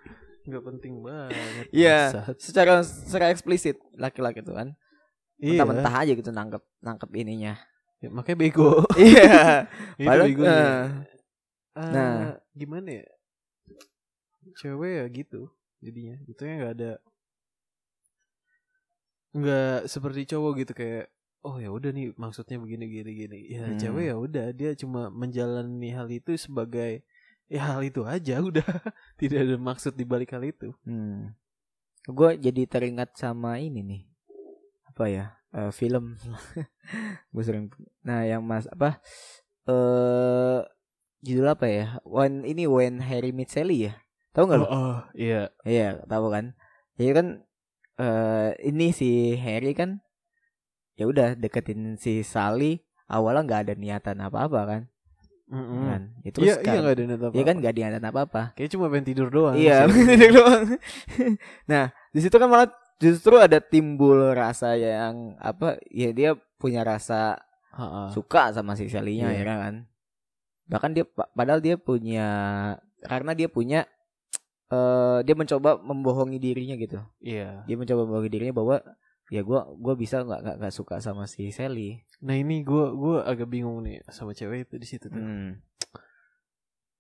[0.46, 2.36] Nggak penting banget Iya, bangsat.
[2.38, 4.72] secara secara eksplisit laki-laki itu kan.
[5.36, 7.54] iya Mentah-mentah aja gitu nangkep nangkep ininya.
[7.98, 9.66] Ya, makanya bego Iya.
[9.98, 10.54] Padahal begonya.
[10.54, 10.84] eh,
[11.76, 12.16] Ah, nah.
[12.52, 13.06] gimana ya
[14.56, 15.40] cewek ya gitu
[15.76, 16.92] jadinya itu ya nggak ada
[19.36, 21.04] nggak seperti cowok gitu kayak
[21.44, 23.76] oh ya udah nih maksudnya begini gini gini ya Hmm.
[23.76, 27.04] cewek ya udah dia cuma menjalani hal itu sebagai
[27.46, 28.66] ya hal itu aja udah
[29.18, 31.34] tidak ada maksud di balik hal itu Hmm.
[32.06, 34.02] Gue jadi teringat sama ini nih.
[34.86, 35.34] Apa ya?
[35.50, 36.14] Eh, film.
[37.34, 37.66] gue sering.
[38.06, 39.02] Nah, yang Mas apa?
[39.66, 40.62] Eh
[41.26, 41.98] judul apa ya?
[42.06, 43.98] When ini When Harry Met Sally ya.
[44.38, 44.66] Tahu nggak lo?
[44.70, 46.54] oh iya Iya, tahu kan.
[46.94, 47.26] Jadi kan
[47.98, 49.98] eh ini si Harry kan
[50.94, 54.82] ya udah deketin si Sally awalnya nggak ada niatan apa-apa kan.
[55.46, 55.82] Mm-mm.
[55.86, 56.02] kan.
[56.20, 58.42] Ya, terus iya iya kan, nggak ada niat Iya kan nggak ada niatan apa-apa.
[58.52, 60.02] kayak cuma pengen tidur doang Iya, sih.
[60.02, 60.62] bener doang.
[61.70, 62.66] nah, di situ kan malah
[62.98, 65.78] justru ada timbul rasa yang apa?
[65.86, 67.38] Ya dia punya rasa
[67.70, 68.10] Ha-ha.
[68.10, 69.46] suka sama si Sally-nya Iya.
[69.46, 69.74] ya kan.
[70.66, 72.26] Bahkan dia pa- padahal dia punya
[73.00, 73.86] karena dia punya
[74.74, 76.98] eh dia mencoba membohongi dirinya gitu.
[77.20, 78.82] iya Dia mencoba membohongi dirinya bahwa
[79.28, 81.98] ya gua gua bisa nggak nggak nggak suka sama si Sally.
[82.18, 85.58] nah ini gue gua agak bingung nih sama cewek itu di situ tuh Hmm.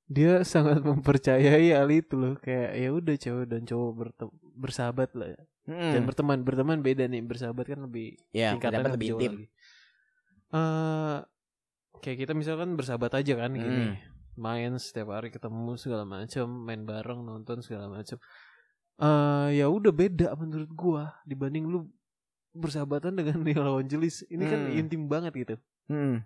[0.06, 3.90] dia sangat mempercayai hal itu loh kayak ya udah cewek dan cowok
[4.54, 5.34] bersahabat lah
[5.66, 5.98] Hmm.
[5.98, 9.32] dan berteman berteman beda nih bersahabat kan lebih ya, pendapat lebih intim.
[9.34, 9.46] lagi.
[10.48, 11.16] Eh,
[11.98, 13.94] kayak kita misalkan bersahabat aja kan gini Hmm.
[14.36, 18.14] main setiap hari ketemu segala macam main bareng nonton segala macam
[18.96, 21.90] eh ya udah beda menurut gua dibanding lu
[22.56, 24.78] bersahabatan dengan lawan jenis ini kan Hmm.
[24.80, 25.54] intim banget gitu
[25.86, 26.24] Hmm.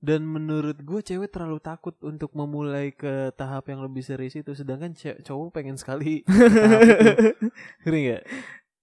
[0.00, 4.96] dan menurut gue cewek terlalu takut untuk memulai ke tahap yang lebih serius itu sedangkan
[4.96, 6.24] cowok pengen sekali.
[7.84, 8.22] Ngerti nggak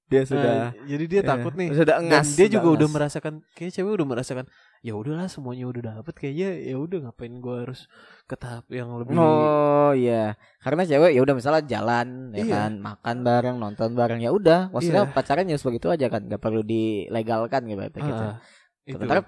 [0.07, 1.69] dia sudah Nah, jadi dia eh, takut nih.
[1.73, 4.45] sudah Dan dia juga udah merasakan kayak cewek udah merasakan
[4.85, 7.89] ya udahlah semuanya udah dapet kayaknya ya udah ngapain gua harus
[8.27, 12.53] ke tahap yang lebih Oh iya, karena cewek ya udah misalnya jalan, ya Iya.
[12.53, 14.67] kan, makan bareng, nonton bareng ya udah.
[14.75, 15.13] Maksudnya Iya.
[15.15, 17.81] pacaran ya begitu aja kan, nggak perlu dilegalkan gitu.
[17.87, 18.23] gitu.
[18.23, 18.37] Ah.
[18.83, 19.21] Sementara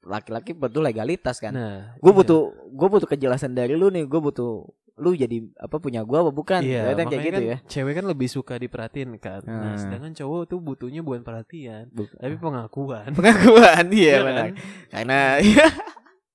[0.00, 1.52] laki-laki butuh legalitas kan.
[1.52, 2.18] nah, gue iya.
[2.24, 2.40] butuh,
[2.72, 4.08] gue butuh kejelasan dari lu nih.
[4.08, 4.64] Gue butuh
[5.00, 6.60] lu jadi apa punya gue apa bukan?
[6.60, 7.56] Iya, Kadang kayak gitu kan ya.
[7.64, 9.40] Cewek kan lebih suka diperhatiin kan.
[9.42, 9.80] Nah, Hmm.
[9.80, 13.10] sedangkan cowok tuh butuhnya bukan perhatian, Bu- tapi pengakuan.
[13.10, 14.44] pengakuan iya Iya benar.
[14.44, 14.52] kan?
[14.90, 15.20] Karena.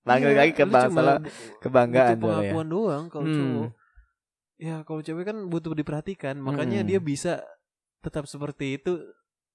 [0.04, 1.17] Bangga Iya, lagi ke masalah
[1.60, 2.34] kebanggaan butuh tuh ya.
[2.43, 3.36] pengakuan doang kalau Hmm.
[3.36, 3.69] cowok.
[4.56, 6.88] Ya kalau cewek kan butuh diperhatikan, makanya Hmm.
[6.88, 7.41] dia bisa
[7.99, 9.01] tetap seperti itu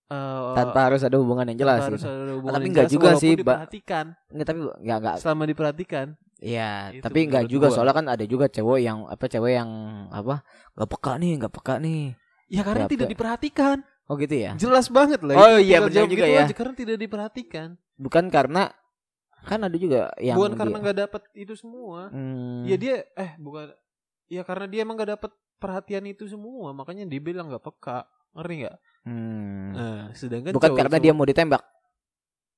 [0.06, 1.78] eh, Tanpa harus ada hubungan yang jelas.
[1.78, 2.10] tanpa harus gitu.
[2.10, 4.04] ada hubungan Tapi yang nggak jelas, juga sih, diperhatikan.
[4.28, 6.06] Nggak, tapi nggak nggak Selama diperhatikan.
[6.40, 7.74] Iya, tapi nggak juga gua.
[7.76, 9.70] soalnya kan ada juga cewek yang apa cewek yang
[10.08, 10.40] apa
[10.72, 12.02] nggak peka nih, nggak peka nih.
[12.48, 12.92] Ya karena Berapa?
[12.92, 13.76] tidak diperhatikan.
[14.08, 14.56] Oh gitu ya.
[14.56, 15.36] Jelas banget lah.
[15.36, 16.42] Oh iya, benar juga gitu ya.
[16.42, 17.68] aja, karena tidak diperhatikan.
[17.94, 18.72] Bukan karena
[19.40, 22.08] kan ada juga yang bukan karena nggak dapat itu semua.
[22.08, 23.70] Hmm, Ya dia eh bukan
[24.26, 28.54] ya karena dia emang gak dapat perhatian itu semua makanya dia bilang nggak peka ngerti
[28.62, 29.66] nggak hmm.
[29.74, 31.62] nah sedangkan Bukan cowok- karena dia mau ditembak.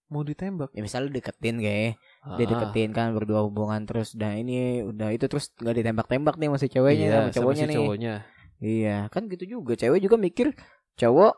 [0.07, 5.11] mau ditembak Ya misalnya deketin kayak dia deketin kan berdua hubungan terus dan ini udah
[5.11, 7.77] itu terus nggak ditembak-tembak nih masih ceweknya iya, sama sama cowoknya si nih.
[7.77, 8.15] cowoknya
[8.63, 9.75] Iya, kan gitu juga.
[9.75, 10.55] Cewek juga mikir
[10.95, 11.35] cowok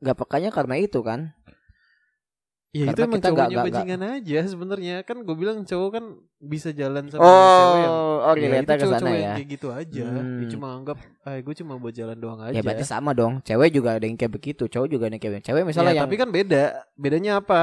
[0.00, 1.30] nggak pekanya karena itu kan.
[2.68, 5.90] ya itu Karena emang kita nggak- cowoknya nggak- bajingan aja sebenarnya kan gue bilang cowok
[5.90, 6.04] kan
[6.36, 9.32] bisa jalan sama cewek yang Oh, oh ya, itu ke sana cowok-cowok yang ya.
[9.32, 10.36] kayak gitu aja Hmm.
[10.36, 13.40] dia cuma anggap ah gue cuma buat jalan doang aja Ya berarti sama dong.
[13.40, 15.46] Cewek juga ada yang kayak begitu, cowok juga ada yang kayak begitu.
[15.48, 16.62] Cewek misalnya Ya, yang tapi kan beda
[16.94, 17.60] bedanya apa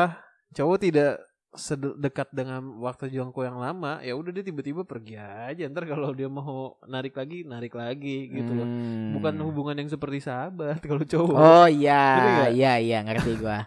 [0.52, 1.12] cowok tidak
[1.56, 6.28] sedekat dengan waktu jangkau yang lama ya udah dia tiba-tiba pergi aja ntar kalau dia
[6.28, 9.12] mau narik lagi narik lagi gitu loh Hmm.
[9.14, 13.66] bukan hubungan yang seperti sahabat kalau cowok Oh iya, iya iya ngerti gua.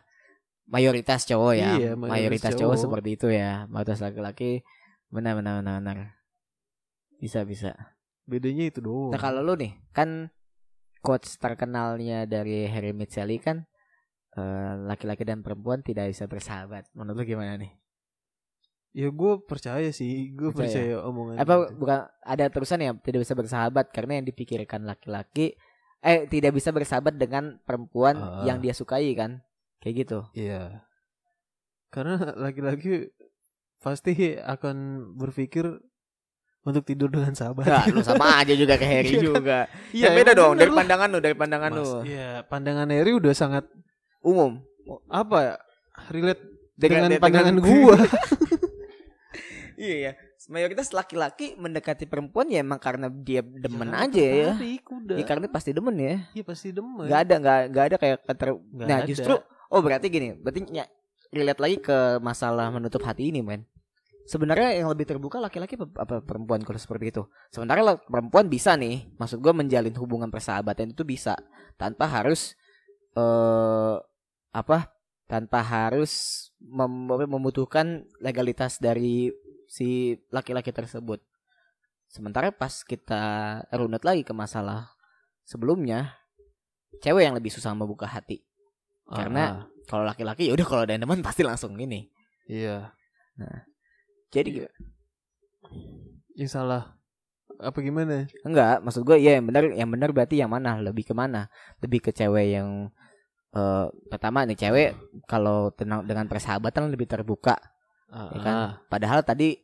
[0.64, 1.68] Mayoritas cowok ya.
[1.74, 2.61] Iya, mayoritas, mayoritas cowok.
[2.61, 2.83] cowok.
[2.85, 3.64] seperti itu ya.
[3.66, 4.51] Mayoritas laki-laki
[5.09, 5.98] benar benar benar benar.
[7.16, 7.72] Bisa bisa.
[8.22, 10.29] bedanya itu doang Nah kalau lu nih kan
[11.01, 13.64] quotes terkenalnya dari Harry Mitseli kan
[14.85, 16.87] laki-laki dan perempuan tidak bisa bersahabat.
[16.92, 17.72] Menurut lu gimana nih?
[18.88, 20.96] ya gue percaya sih gue Percaya.
[20.96, 21.77] percaya, omongan Apa itu.
[21.77, 25.55] bukan ada terusan ya tidak bisa bersahabat karena yang dipikirkan laki-laki
[26.01, 28.42] eh tidak bisa bersahabat dengan perempuan Ah.
[28.42, 29.44] yang dia sukai kan?
[29.79, 30.18] Kayak gitu.
[30.33, 30.83] iya
[31.88, 33.12] karena laki-laki
[33.79, 34.77] pasti akan
[35.14, 35.68] berpikir
[36.64, 39.24] untuk tidur dengan sahabat Enggak, lu sama aja juga kayak Harry Iya kan?
[39.31, 39.59] juga.
[39.90, 41.92] Iya, Kan beda dong dari pandangan lu, dari pandangan Mas, lu.
[42.05, 43.64] Iya, pandangan Eri udah sangat
[44.20, 44.62] Umum.
[45.07, 45.54] apa ya?
[46.09, 46.42] Relate
[46.74, 47.96] Dengan- dengan, pandangan dengan- gua.
[49.78, 50.12] Iya ya.
[50.48, 54.50] Mayoritas laki-laki mendekati perempuan ya emang karena dia demen karena aja ya.
[54.90, 55.16] udah.
[55.20, 56.24] Ya karena pasti demen ya.
[56.35, 57.07] Iya pasti demen.
[57.07, 58.48] Gak ada nggak nggak ada kayak keter.
[58.57, 59.07] Nggak nah ada.
[59.07, 59.35] justru
[59.68, 60.90] oh berarti gini, berarti ny-
[61.31, 63.62] relate lagi ke masalah menutup hati ini men.
[64.28, 67.22] Sebenarnya yang lebih terbuka laki-laki apa, perempuan kalau seperti itu.
[67.48, 71.37] Sementara perempuan bisa nih, maksud gua menjalin hubungan persahabatan itu bisa
[71.76, 72.57] tanpa harus
[73.14, 73.96] eh
[74.52, 74.78] apa?
[75.28, 76.12] Tanpa harus
[76.58, 79.28] mem- membutuhkan legalitas dari
[79.68, 81.20] si laki-laki tersebut.
[82.08, 83.20] Sementara pas kita
[83.70, 84.88] runut lagi ke masalah
[85.44, 86.16] sebelumnya,
[87.04, 88.40] cewek yang lebih susah membuka hati.
[89.04, 92.08] Karena Ah, kalau laki-laki ya udah kalau ada demen pasti langsung ini.
[92.48, 92.92] iya.
[94.32, 94.68] Jadi Iya.
[96.36, 96.97] Yang salah
[97.58, 98.26] apa gimana?
[98.42, 100.78] enggak, maksud gue ya yang benar yang benar berarti yang mana?
[100.78, 101.50] Lebih ke mana?
[101.78, 102.88] Lebih ke cewek yang
[103.48, 104.90] eh pertama nih cewek
[105.24, 107.56] kalau tenang dengan persahabatan lebih terbuka,
[108.08, 108.54] Ah, ya kan?
[108.54, 108.72] ah.
[108.86, 109.56] Padahal tadi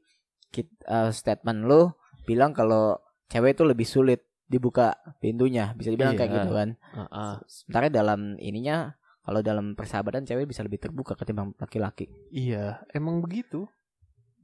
[0.48, 1.92] kit- eh, statement lu
[2.24, 2.96] bilang kalau
[3.28, 6.36] cewek itu lebih sulit dibuka pintunya, bisa dibilang kayak Iya.
[6.40, 6.68] gitu kan.
[6.92, 7.34] ah, ah.
[7.44, 12.08] Sementara dalam ininya kalau dalam persahabatan cewek bisa lebih terbuka ketimbang laki-laki.
[12.28, 13.68] Iya, emang begitu.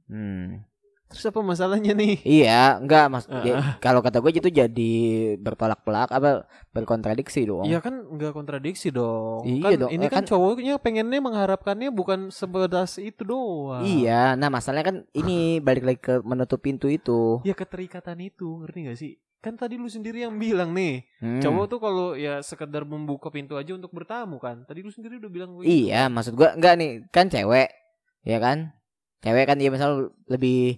[0.05, 0.65] Hmm.
[1.11, 2.23] Terus apa masalahnya nih?
[2.23, 3.25] Iya, enggak mas.
[3.27, 4.93] Ah, ya, kalau kata gue itu jadi
[5.35, 7.67] bertolak-belak apa berkontradiksi dong.
[7.67, 9.43] Iya kan nggak kontradiksi dong.
[9.43, 13.83] Iya kan dong, Ini eh, kan kan- cowoknya pengennya mengharapkannya bukan sebatas itu doang.
[13.83, 17.43] Iya, nah masalahnya kan ini balik lagi ke menutup pintu itu.
[17.43, 19.13] Ya keterikatan itu, ngerti gak sih?
[19.41, 21.41] Kan tadi lu sendiri yang bilang nih, Hmm.
[21.41, 24.63] cowok tuh kalau ya sekedar membuka pintu aja untuk bertamu kan.
[24.63, 25.89] Tadi lu sendiri udah bilang begitu.
[25.89, 27.67] Iya, maksud gua enggak nih, kan cewek.
[28.21, 28.69] Ya kan?
[29.19, 30.77] Cewek kan dia misal lebih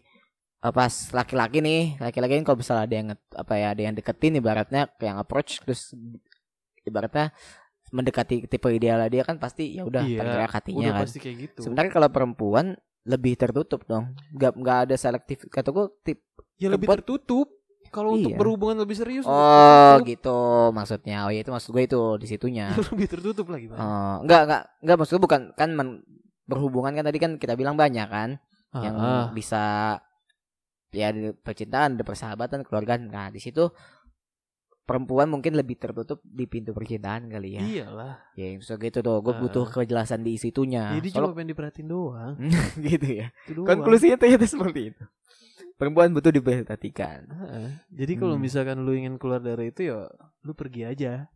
[0.69, 4.81] pas laki-laki nih, laki-laki kan kalau misalnya ada yang apa ya, ada yang deketin ibaratnya
[4.97, 5.91] yang approach terus
[6.81, 7.35] ibaratnya
[7.89, 11.03] mendekati tipe ideal dia kan pasti ya udah Iya, tergerak hatinya Udah kan.
[11.03, 11.59] pasti kayak gitu.
[11.61, 12.65] Sebenarnya kalau perempuan
[13.03, 14.15] lebih tertutup dong.
[14.31, 15.45] Nggak nggak ada selektif.
[15.45, 16.23] Kata gua tip
[16.55, 17.47] ya lebih perempuan- tertutup.
[17.89, 18.39] kalau untuk Iya.
[18.39, 20.33] berhubungan lebih serius Oh gitu
[20.71, 21.25] maksudnya.
[21.25, 22.73] Oh ya itu maksud gue itu di situnya.
[22.89, 23.77] lebih tertutup lagi Bang.
[23.77, 26.01] Oh, enggak enggak enggak maksud gue bukan kan men-
[26.43, 28.41] berhubungan kan tadi kan kita bilang banyak kan
[28.73, 30.01] yang Ah, bisa
[30.93, 32.95] ya di percintaan, di persahabatan, keluarga.
[32.95, 33.67] Nah, di situ
[34.83, 37.63] perempuan mungkin lebih tertutup di pintu percintaan kali ya.
[37.63, 39.19] iyalah Ya yang suka gitu tuh.
[39.19, 40.91] Gue butuh kejelasan di situnya.
[40.93, 42.35] jadi Soalnya- cuma pengen diperhatiin doang
[42.85, 43.27] gitu ya.
[43.43, 43.67] itu doang.
[43.69, 45.03] Konklusinya ternyata seperti itu.
[45.73, 47.25] Perempuan butuh diperhatikan.
[47.25, 47.67] Heeh.
[47.91, 48.43] jadi kalau Hmm.
[48.43, 50.05] misalkan lu ingin keluar dari itu ya
[50.41, 51.31] lu pergi aja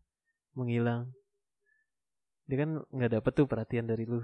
[0.53, 1.10] menghilang
[2.43, 4.22] dia kan nggak dapet tuh perhatian dari lu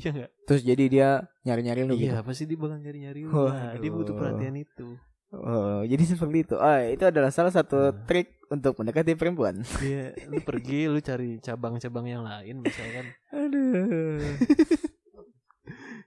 [0.00, 0.30] Iya nggak?
[0.48, 1.08] Terus jadi dia
[1.44, 2.08] nyari-nyari lu gitu.
[2.08, 4.96] Iya pasti dia bakal nyari-nyari lu Nah, dia butuh perhatian itu
[5.30, 6.56] Oh, jadi seperti itu.
[6.58, 8.02] Oh, itu adalah salah satu Hmm.
[8.02, 9.62] trik untuk mendekati perempuan.
[9.78, 14.18] Dia lu pergi lu cari cabang-cabang yang lain misalkan Aduh.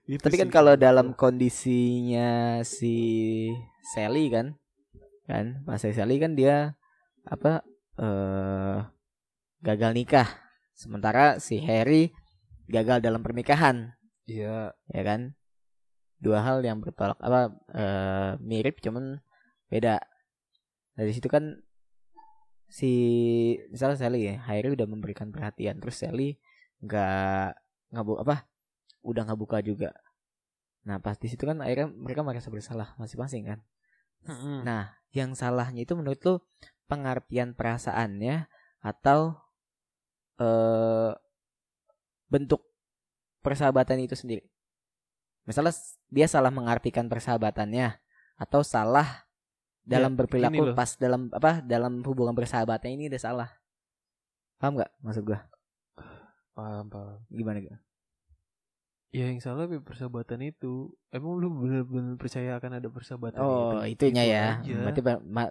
[0.04, 3.48] Gitu Tapi kan kalau dalam kondisinya si
[3.96, 4.52] Sally kan,
[5.24, 6.76] kan, Mas Sally kan dia
[7.24, 7.64] apa
[7.96, 8.84] eh
[9.64, 10.28] gagal nikah.
[10.76, 12.12] Sementara si Harry
[12.68, 13.92] gagal dalam pernikahan,
[14.24, 15.36] Iya ya kan?
[16.20, 19.20] Dua hal yang bertolak apa eh, mirip cuman
[19.68, 20.00] beda.
[20.96, 21.60] Dari situ kan
[22.70, 22.92] si
[23.68, 26.40] misalnya Sally ya, Harry udah memberikan perhatian, terus Sally
[26.80, 27.56] nggak
[27.92, 28.48] ngabu apa
[29.04, 29.92] udah nggak buka juga.
[30.88, 33.60] Nah pas di situ kan akhirnya mereka merasa bersalah masing-masing kan.
[34.64, 36.34] Nah yang salahnya itu menurut lu
[36.88, 38.48] pengertian perasaannya
[38.80, 39.36] atau
[40.40, 41.12] eh
[42.34, 42.66] bentuk
[43.46, 44.42] persahabatan itu sendiri.
[45.46, 45.70] Misalnya
[46.10, 47.94] dia salah mengartikan persahabatannya
[48.34, 49.30] atau salah
[49.86, 53.50] dalam Ya, berperilaku pas dalam apa dalam hubungan bersahabatnya ini udah salah.
[54.58, 55.44] Paham nggak maksud gua?
[56.54, 57.82] Paham paham Gimana gak?
[59.14, 64.10] Ya yang salah ya persahabatan itu Emang lu bener-bener percaya akan ada persahabatan Oh, itu
[64.10, 64.46] itunya Itu ya.
[64.58, 64.74] aja.
[64.82, 65.00] Berarti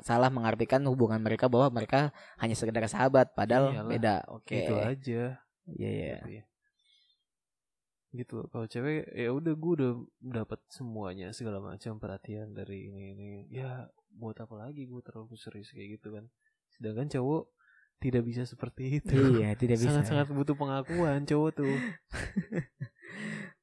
[0.03, 2.11] salah mengartikan hubungan mereka bahwa mereka
[2.43, 4.15] hanya sekedar sahabat, padahal Iyalah, beda.
[4.31, 4.67] Oke.
[4.67, 5.23] Itu aja
[5.63, 6.15] Iya, iya.
[6.19, 6.43] gitu ya.
[8.13, 8.47] Gitu loh.
[8.53, 9.91] Kalau cewek ya udah gue udah
[10.21, 13.29] dapat semuanya segala macam perhatian dari ini ini.
[13.49, 16.29] Ya buat apa lagi gue terlalu serius kayak gitu kan.
[16.77, 17.49] Sedangkan cowok
[17.97, 19.17] tidak bisa seperti itu.
[19.41, 19.89] Iya, tidak bisa.
[19.89, 21.75] Sangat-sangat butuh pengakuan cowok tuh.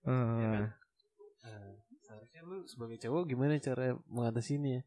[0.05, 0.41] Oh.
[0.43, 0.65] Ya kan?
[1.45, 4.81] Nah, seharusnya lu sebagai cowok gimana cara mengatasinya?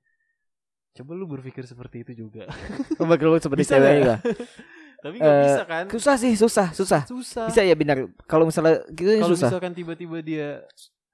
[0.94, 2.50] Coba lu berpikir seperti itu juga.
[3.00, 4.20] Bakal seperti Bisa cewek?
[5.04, 5.86] Tapi nggak Eh, bisa kan?
[5.92, 7.02] Susah sih, susah, susah.
[7.04, 7.46] Susah.
[7.52, 8.08] Bisa ya benar.
[8.24, 9.52] Kalau misalnya gitu Kalau susah.
[9.52, 10.64] misalkan tiba-tiba dia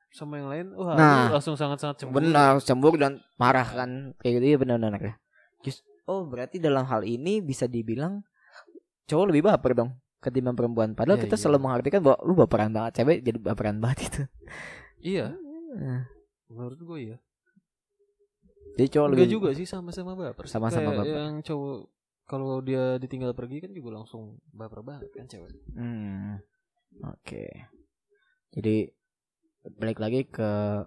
[0.10, 2.22] sama yang lain, wah Nah, langsung sangat-sangat cemburu.
[2.22, 4.14] Benar, cemburu dan marah kan.
[4.22, 5.14] Kayak gitu ya benar-benar ya.
[5.60, 8.22] Just, oh, berarti dalam hal ini bisa dibilang
[9.06, 10.94] cowok lebih baper dong ketimbang perempuan.
[10.94, 11.42] Padahal Iya, kita iya.
[11.42, 14.22] selalu mengartikan bahwa lu baperan banget, cewek jadi baperan banget itu.
[15.02, 15.34] Iya,
[15.72, 16.02] Eh,
[16.48, 17.18] menurut gue ya.
[18.76, 20.46] Jadi cowok Enggak lebih juga sih sama-sama baper.
[20.46, 21.10] Sama-sama baper.
[21.10, 21.78] Yang cowok
[22.30, 25.50] kalau dia ditinggal pergi kan juga langsung baper banget kan cewek.
[25.74, 26.38] Hmm.
[27.04, 27.50] Oke.
[28.54, 28.86] Jadi
[29.76, 30.86] balik lagi ke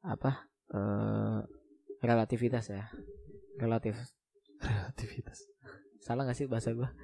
[0.00, 0.44] apa?
[0.70, 1.40] Eh
[2.00, 2.84] relativitas ya.
[3.56, 3.96] Relatif.
[4.60, 5.48] Kreativitas.
[6.00, 6.92] Salah gak sih bahasa gua?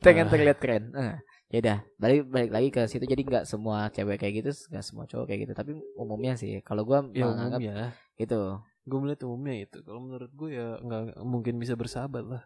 [0.00, 0.92] Pengen terlihat keren.
[0.94, 1.16] Eh,
[1.50, 5.04] ya udah, balik balik lagi ke situ jadi nggak semua cewek kayak gitu, nggak semua
[5.04, 6.62] cowok kayak gitu, tapi umumnya sih.
[6.62, 7.90] Kalau gua Ya menganggap umumnya.
[8.14, 8.40] gitu.
[8.86, 9.82] Gue melihat umumnya itu.
[9.82, 12.42] Kalau menurut gue ya nggak mungkin bisa bersahabat lah.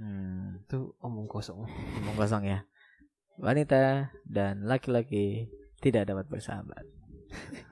[0.00, 1.68] Hmm, Itu omong kosong.
[2.02, 2.64] omong kosong ya.
[3.36, 6.84] Wanita dan laki-laki tidak dapat bersahabat.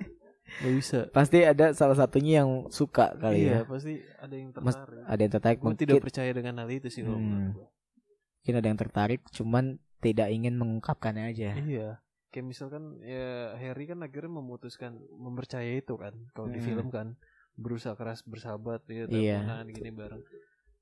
[0.61, 1.01] Gak bisa.
[1.09, 3.65] Pasti ada salah satunya yang suka kali iya, ya.
[3.65, 5.03] pasti ada yang Mas- tertarik.
[5.07, 7.57] Ada yang tertarik Gue mungkin, tidak percaya dengan hal itu sih Hmm.
[7.57, 9.65] mungkin ada yang tertarik, cuman
[10.01, 11.57] tidak ingin mengungkapkannya aja.
[11.57, 11.89] Iya.
[12.29, 16.13] Kayak misalkan ya Harry kan akhirnya memutuskan mempercayai itu kan.
[16.33, 16.67] Kalau di Hmm.
[16.67, 17.17] film kan
[17.55, 19.43] berusaha keras bersahabat ya Iya.
[19.43, 20.23] teleponan gini bareng.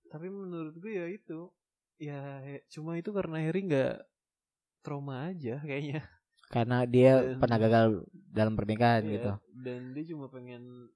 [0.08, 1.48] Tapi menurut gue ya itu
[1.98, 2.20] ya
[2.70, 3.94] cuma itu karena Harry nggak
[4.80, 6.02] trauma aja kayaknya.
[6.48, 7.86] Karena dia Dan- pernah gagal
[8.32, 9.30] dalam pernikahan Iya, gitu.
[9.52, 10.88] Dan dia cuma pengen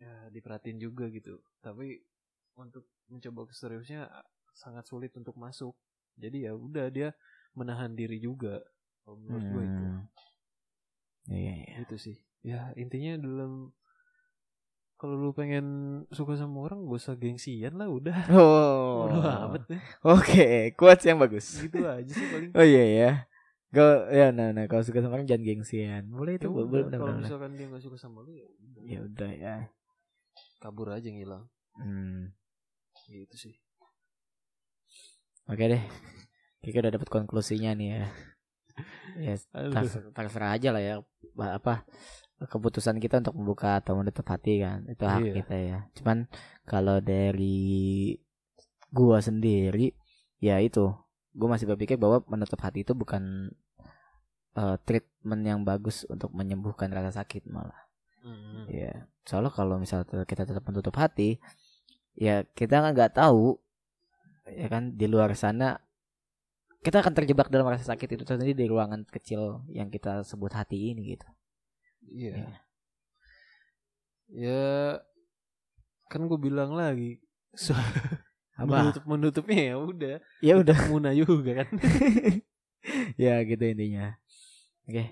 [0.00, 1.36] ya diperhatiin juga gitu.
[1.60, 2.00] Tapi
[2.56, 4.08] untuk mencoba keseriusnya
[4.54, 5.76] sangat sulit untuk masuk.
[6.16, 7.12] Jadi ya udah dia
[7.52, 8.64] menahan diri juga.
[9.04, 9.82] Menurut gue itu.
[9.84, 10.02] Hmm.
[11.28, 11.76] Iya, iya.
[11.84, 12.16] Itu sih.
[12.40, 13.76] Ya intinya dalam
[15.00, 15.64] kalau lu pengen
[16.12, 18.20] suka sama orang gak usah gengsian lah udah.
[18.36, 19.08] Oh.
[19.48, 19.80] Amat deh.
[20.04, 21.56] Oke, quotes yang bagus.
[21.56, 22.52] Gitu aja sih paling.
[22.52, 23.12] Oh iya ya.
[23.72, 26.04] Gak ya nah nah kalau suka sama orang jangan gengsian.
[26.12, 28.82] Boleh Ya itu udah, boleh kalau misalkan dia gak suka sama lu ya udah.
[28.84, 29.56] Ya udah ya.
[30.60, 31.48] kabur aja ngilang.
[31.80, 32.36] Hmm.
[33.08, 33.54] Gitu sih.
[35.48, 35.80] Oke deh.
[36.60, 38.04] Kita udah dapat konklusinya nih ya.
[39.20, 39.36] Ya,
[40.16, 40.94] terserah aja lah ya.
[41.36, 41.84] Apa
[42.40, 45.32] keputusan kita untuk membuka atau menutup hati kan itu hak Iya.
[45.44, 46.18] kita ya cuman
[46.64, 48.16] kalau dari
[48.88, 49.92] gua sendiri
[50.38, 50.88] ya itu
[51.30, 53.52] gua masih berpikir bahwa menutup hati itu bukan
[54.50, 57.76] eh, treatment yang bagus untuk menyembuhkan rasa sakit malah
[58.20, 58.68] Hmm.
[58.68, 61.40] ya soalnya kalau misalnya kita tetap menutup hati
[62.12, 63.56] ya kita kan nggak tahu
[64.44, 65.80] ya kan di luar sana
[66.84, 70.92] kita akan terjebak dalam rasa sakit itu sendiri di ruangan kecil yang kita sebut hati
[70.92, 71.24] ini gitu
[72.06, 72.34] Iya.
[72.36, 72.52] Iya.
[74.30, 74.62] Ya
[76.10, 77.22] kan gue bilang lagi
[77.54, 77.74] so,
[78.60, 81.68] apa menutup menutupnya ya udah ya udah Muna juga kan.
[83.22, 84.18] ya gitu intinya
[84.88, 85.04] oke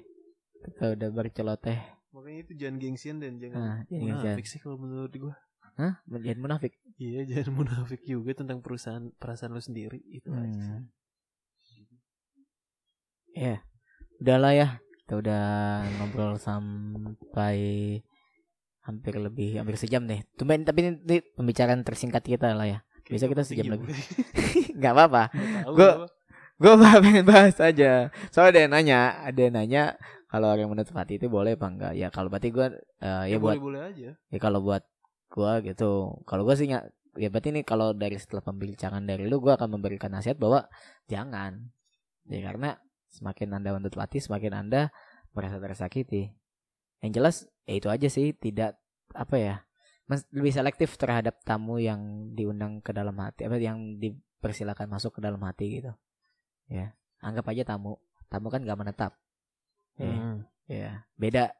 [0.66, 1.78] kita udah berceloteh
[2.08, 5.34] Makanya itu jangan gengsian dan jangan nah jangan jangan munafik sih kalau menurut gue.
[5.78, 5.94] Hah?
[6.10, 10.82] jangan munafik Iya jangan munafik juga tentang perusahaan perasaan lo sendiri itu aja.
[10.82, 10.90] Hmm.
[13.38, 13.62] Ya,
[14.18, 14.68] udahlah ya.
[15.08, 15.46] Kita udah
[15.96, 17.56] ngobrol sampai
[18.84, 20.20] hampir lebih hampir sejam deh.
[20.36, 22.78] Tumben tapi ini, ini pembicaraan tersingkat kita lah ya.
[23.08, 23.96] Biasa kita sejam lebih.
[24.76, 25.22] Nggak apa-apa.
[25.72, 26.12] Gua.
[26.60, 28.12] Gue pengen bahas aja.
[28.28, 29.82] Soalnya ada yang nanya, ada yang nanya
[30.28, 31.92] kalau orang menutup hati itu boleh apa enggak?
[31.96, 32.66] Ya kalau berarti gue
[33.00, 34.10] eh, ya, ya buat boleh boleh aja.
[34.12, 34.84] ya kalau buat
[35.32, 36.20] gua gitu.
[36.28, 36.84] Kalau gua sih nggak
[37.16, 40.68] ya berarti ini kalau dari setelah pembicaraan dari lu gua akan memberikan nasihat bahwa
[41.08, 41.72] jangan.
[42.28, 42.76] Ya karena
[43.12, 44.92] semakin Anda menutup hati semakin Anda
[45.32, 46.32] merasa tersakiti.
[47.04, 47.36] Yang jelas
[47.68, 48.76] ya itu aja sih tidak
[49.14, 49.54] apa ya?
[50.32, 55.40] Lebih selektif terhadap tamu yang diundang ke dalam hati apa yang dipersilakan masuk ke dalam
[55.44, 55.92] hati gitu.
[56.68, 58.00] Ya, anggap aja tamu.
[58.28, 59.12] Tamu kan gak menetap.
[59.96, 60.12] Ya.
[60.12, 60.38] Hmm.
[60.68, 61.56] Ya, beda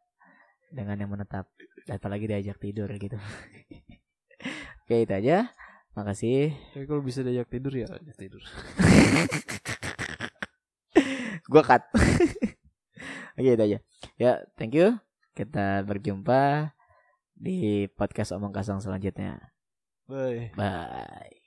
[0.69, 1.49] dengan yang menetap.
[1.89, 3.17] Apalagi diajak tidur gitu.
[4.85, 5.49] Oke, itu aja.
[5.97, 6.53] Makasih.
[6.77, 8.43] Tapi kalau bisa diajak tidur ya ajak tidur.
[11.49, 11.83] Gua cut.
[13.39, 13.79] Oke, itu aja.
[14.21, 15.01] Ya, thank you.
[15.33, 16.75] Kita berjumpa
[17.33, 19.41] di podcast Omong Kosong selanjutnya.
[20.05, 20.53] Bye.
[20.53, 21.38] Bye.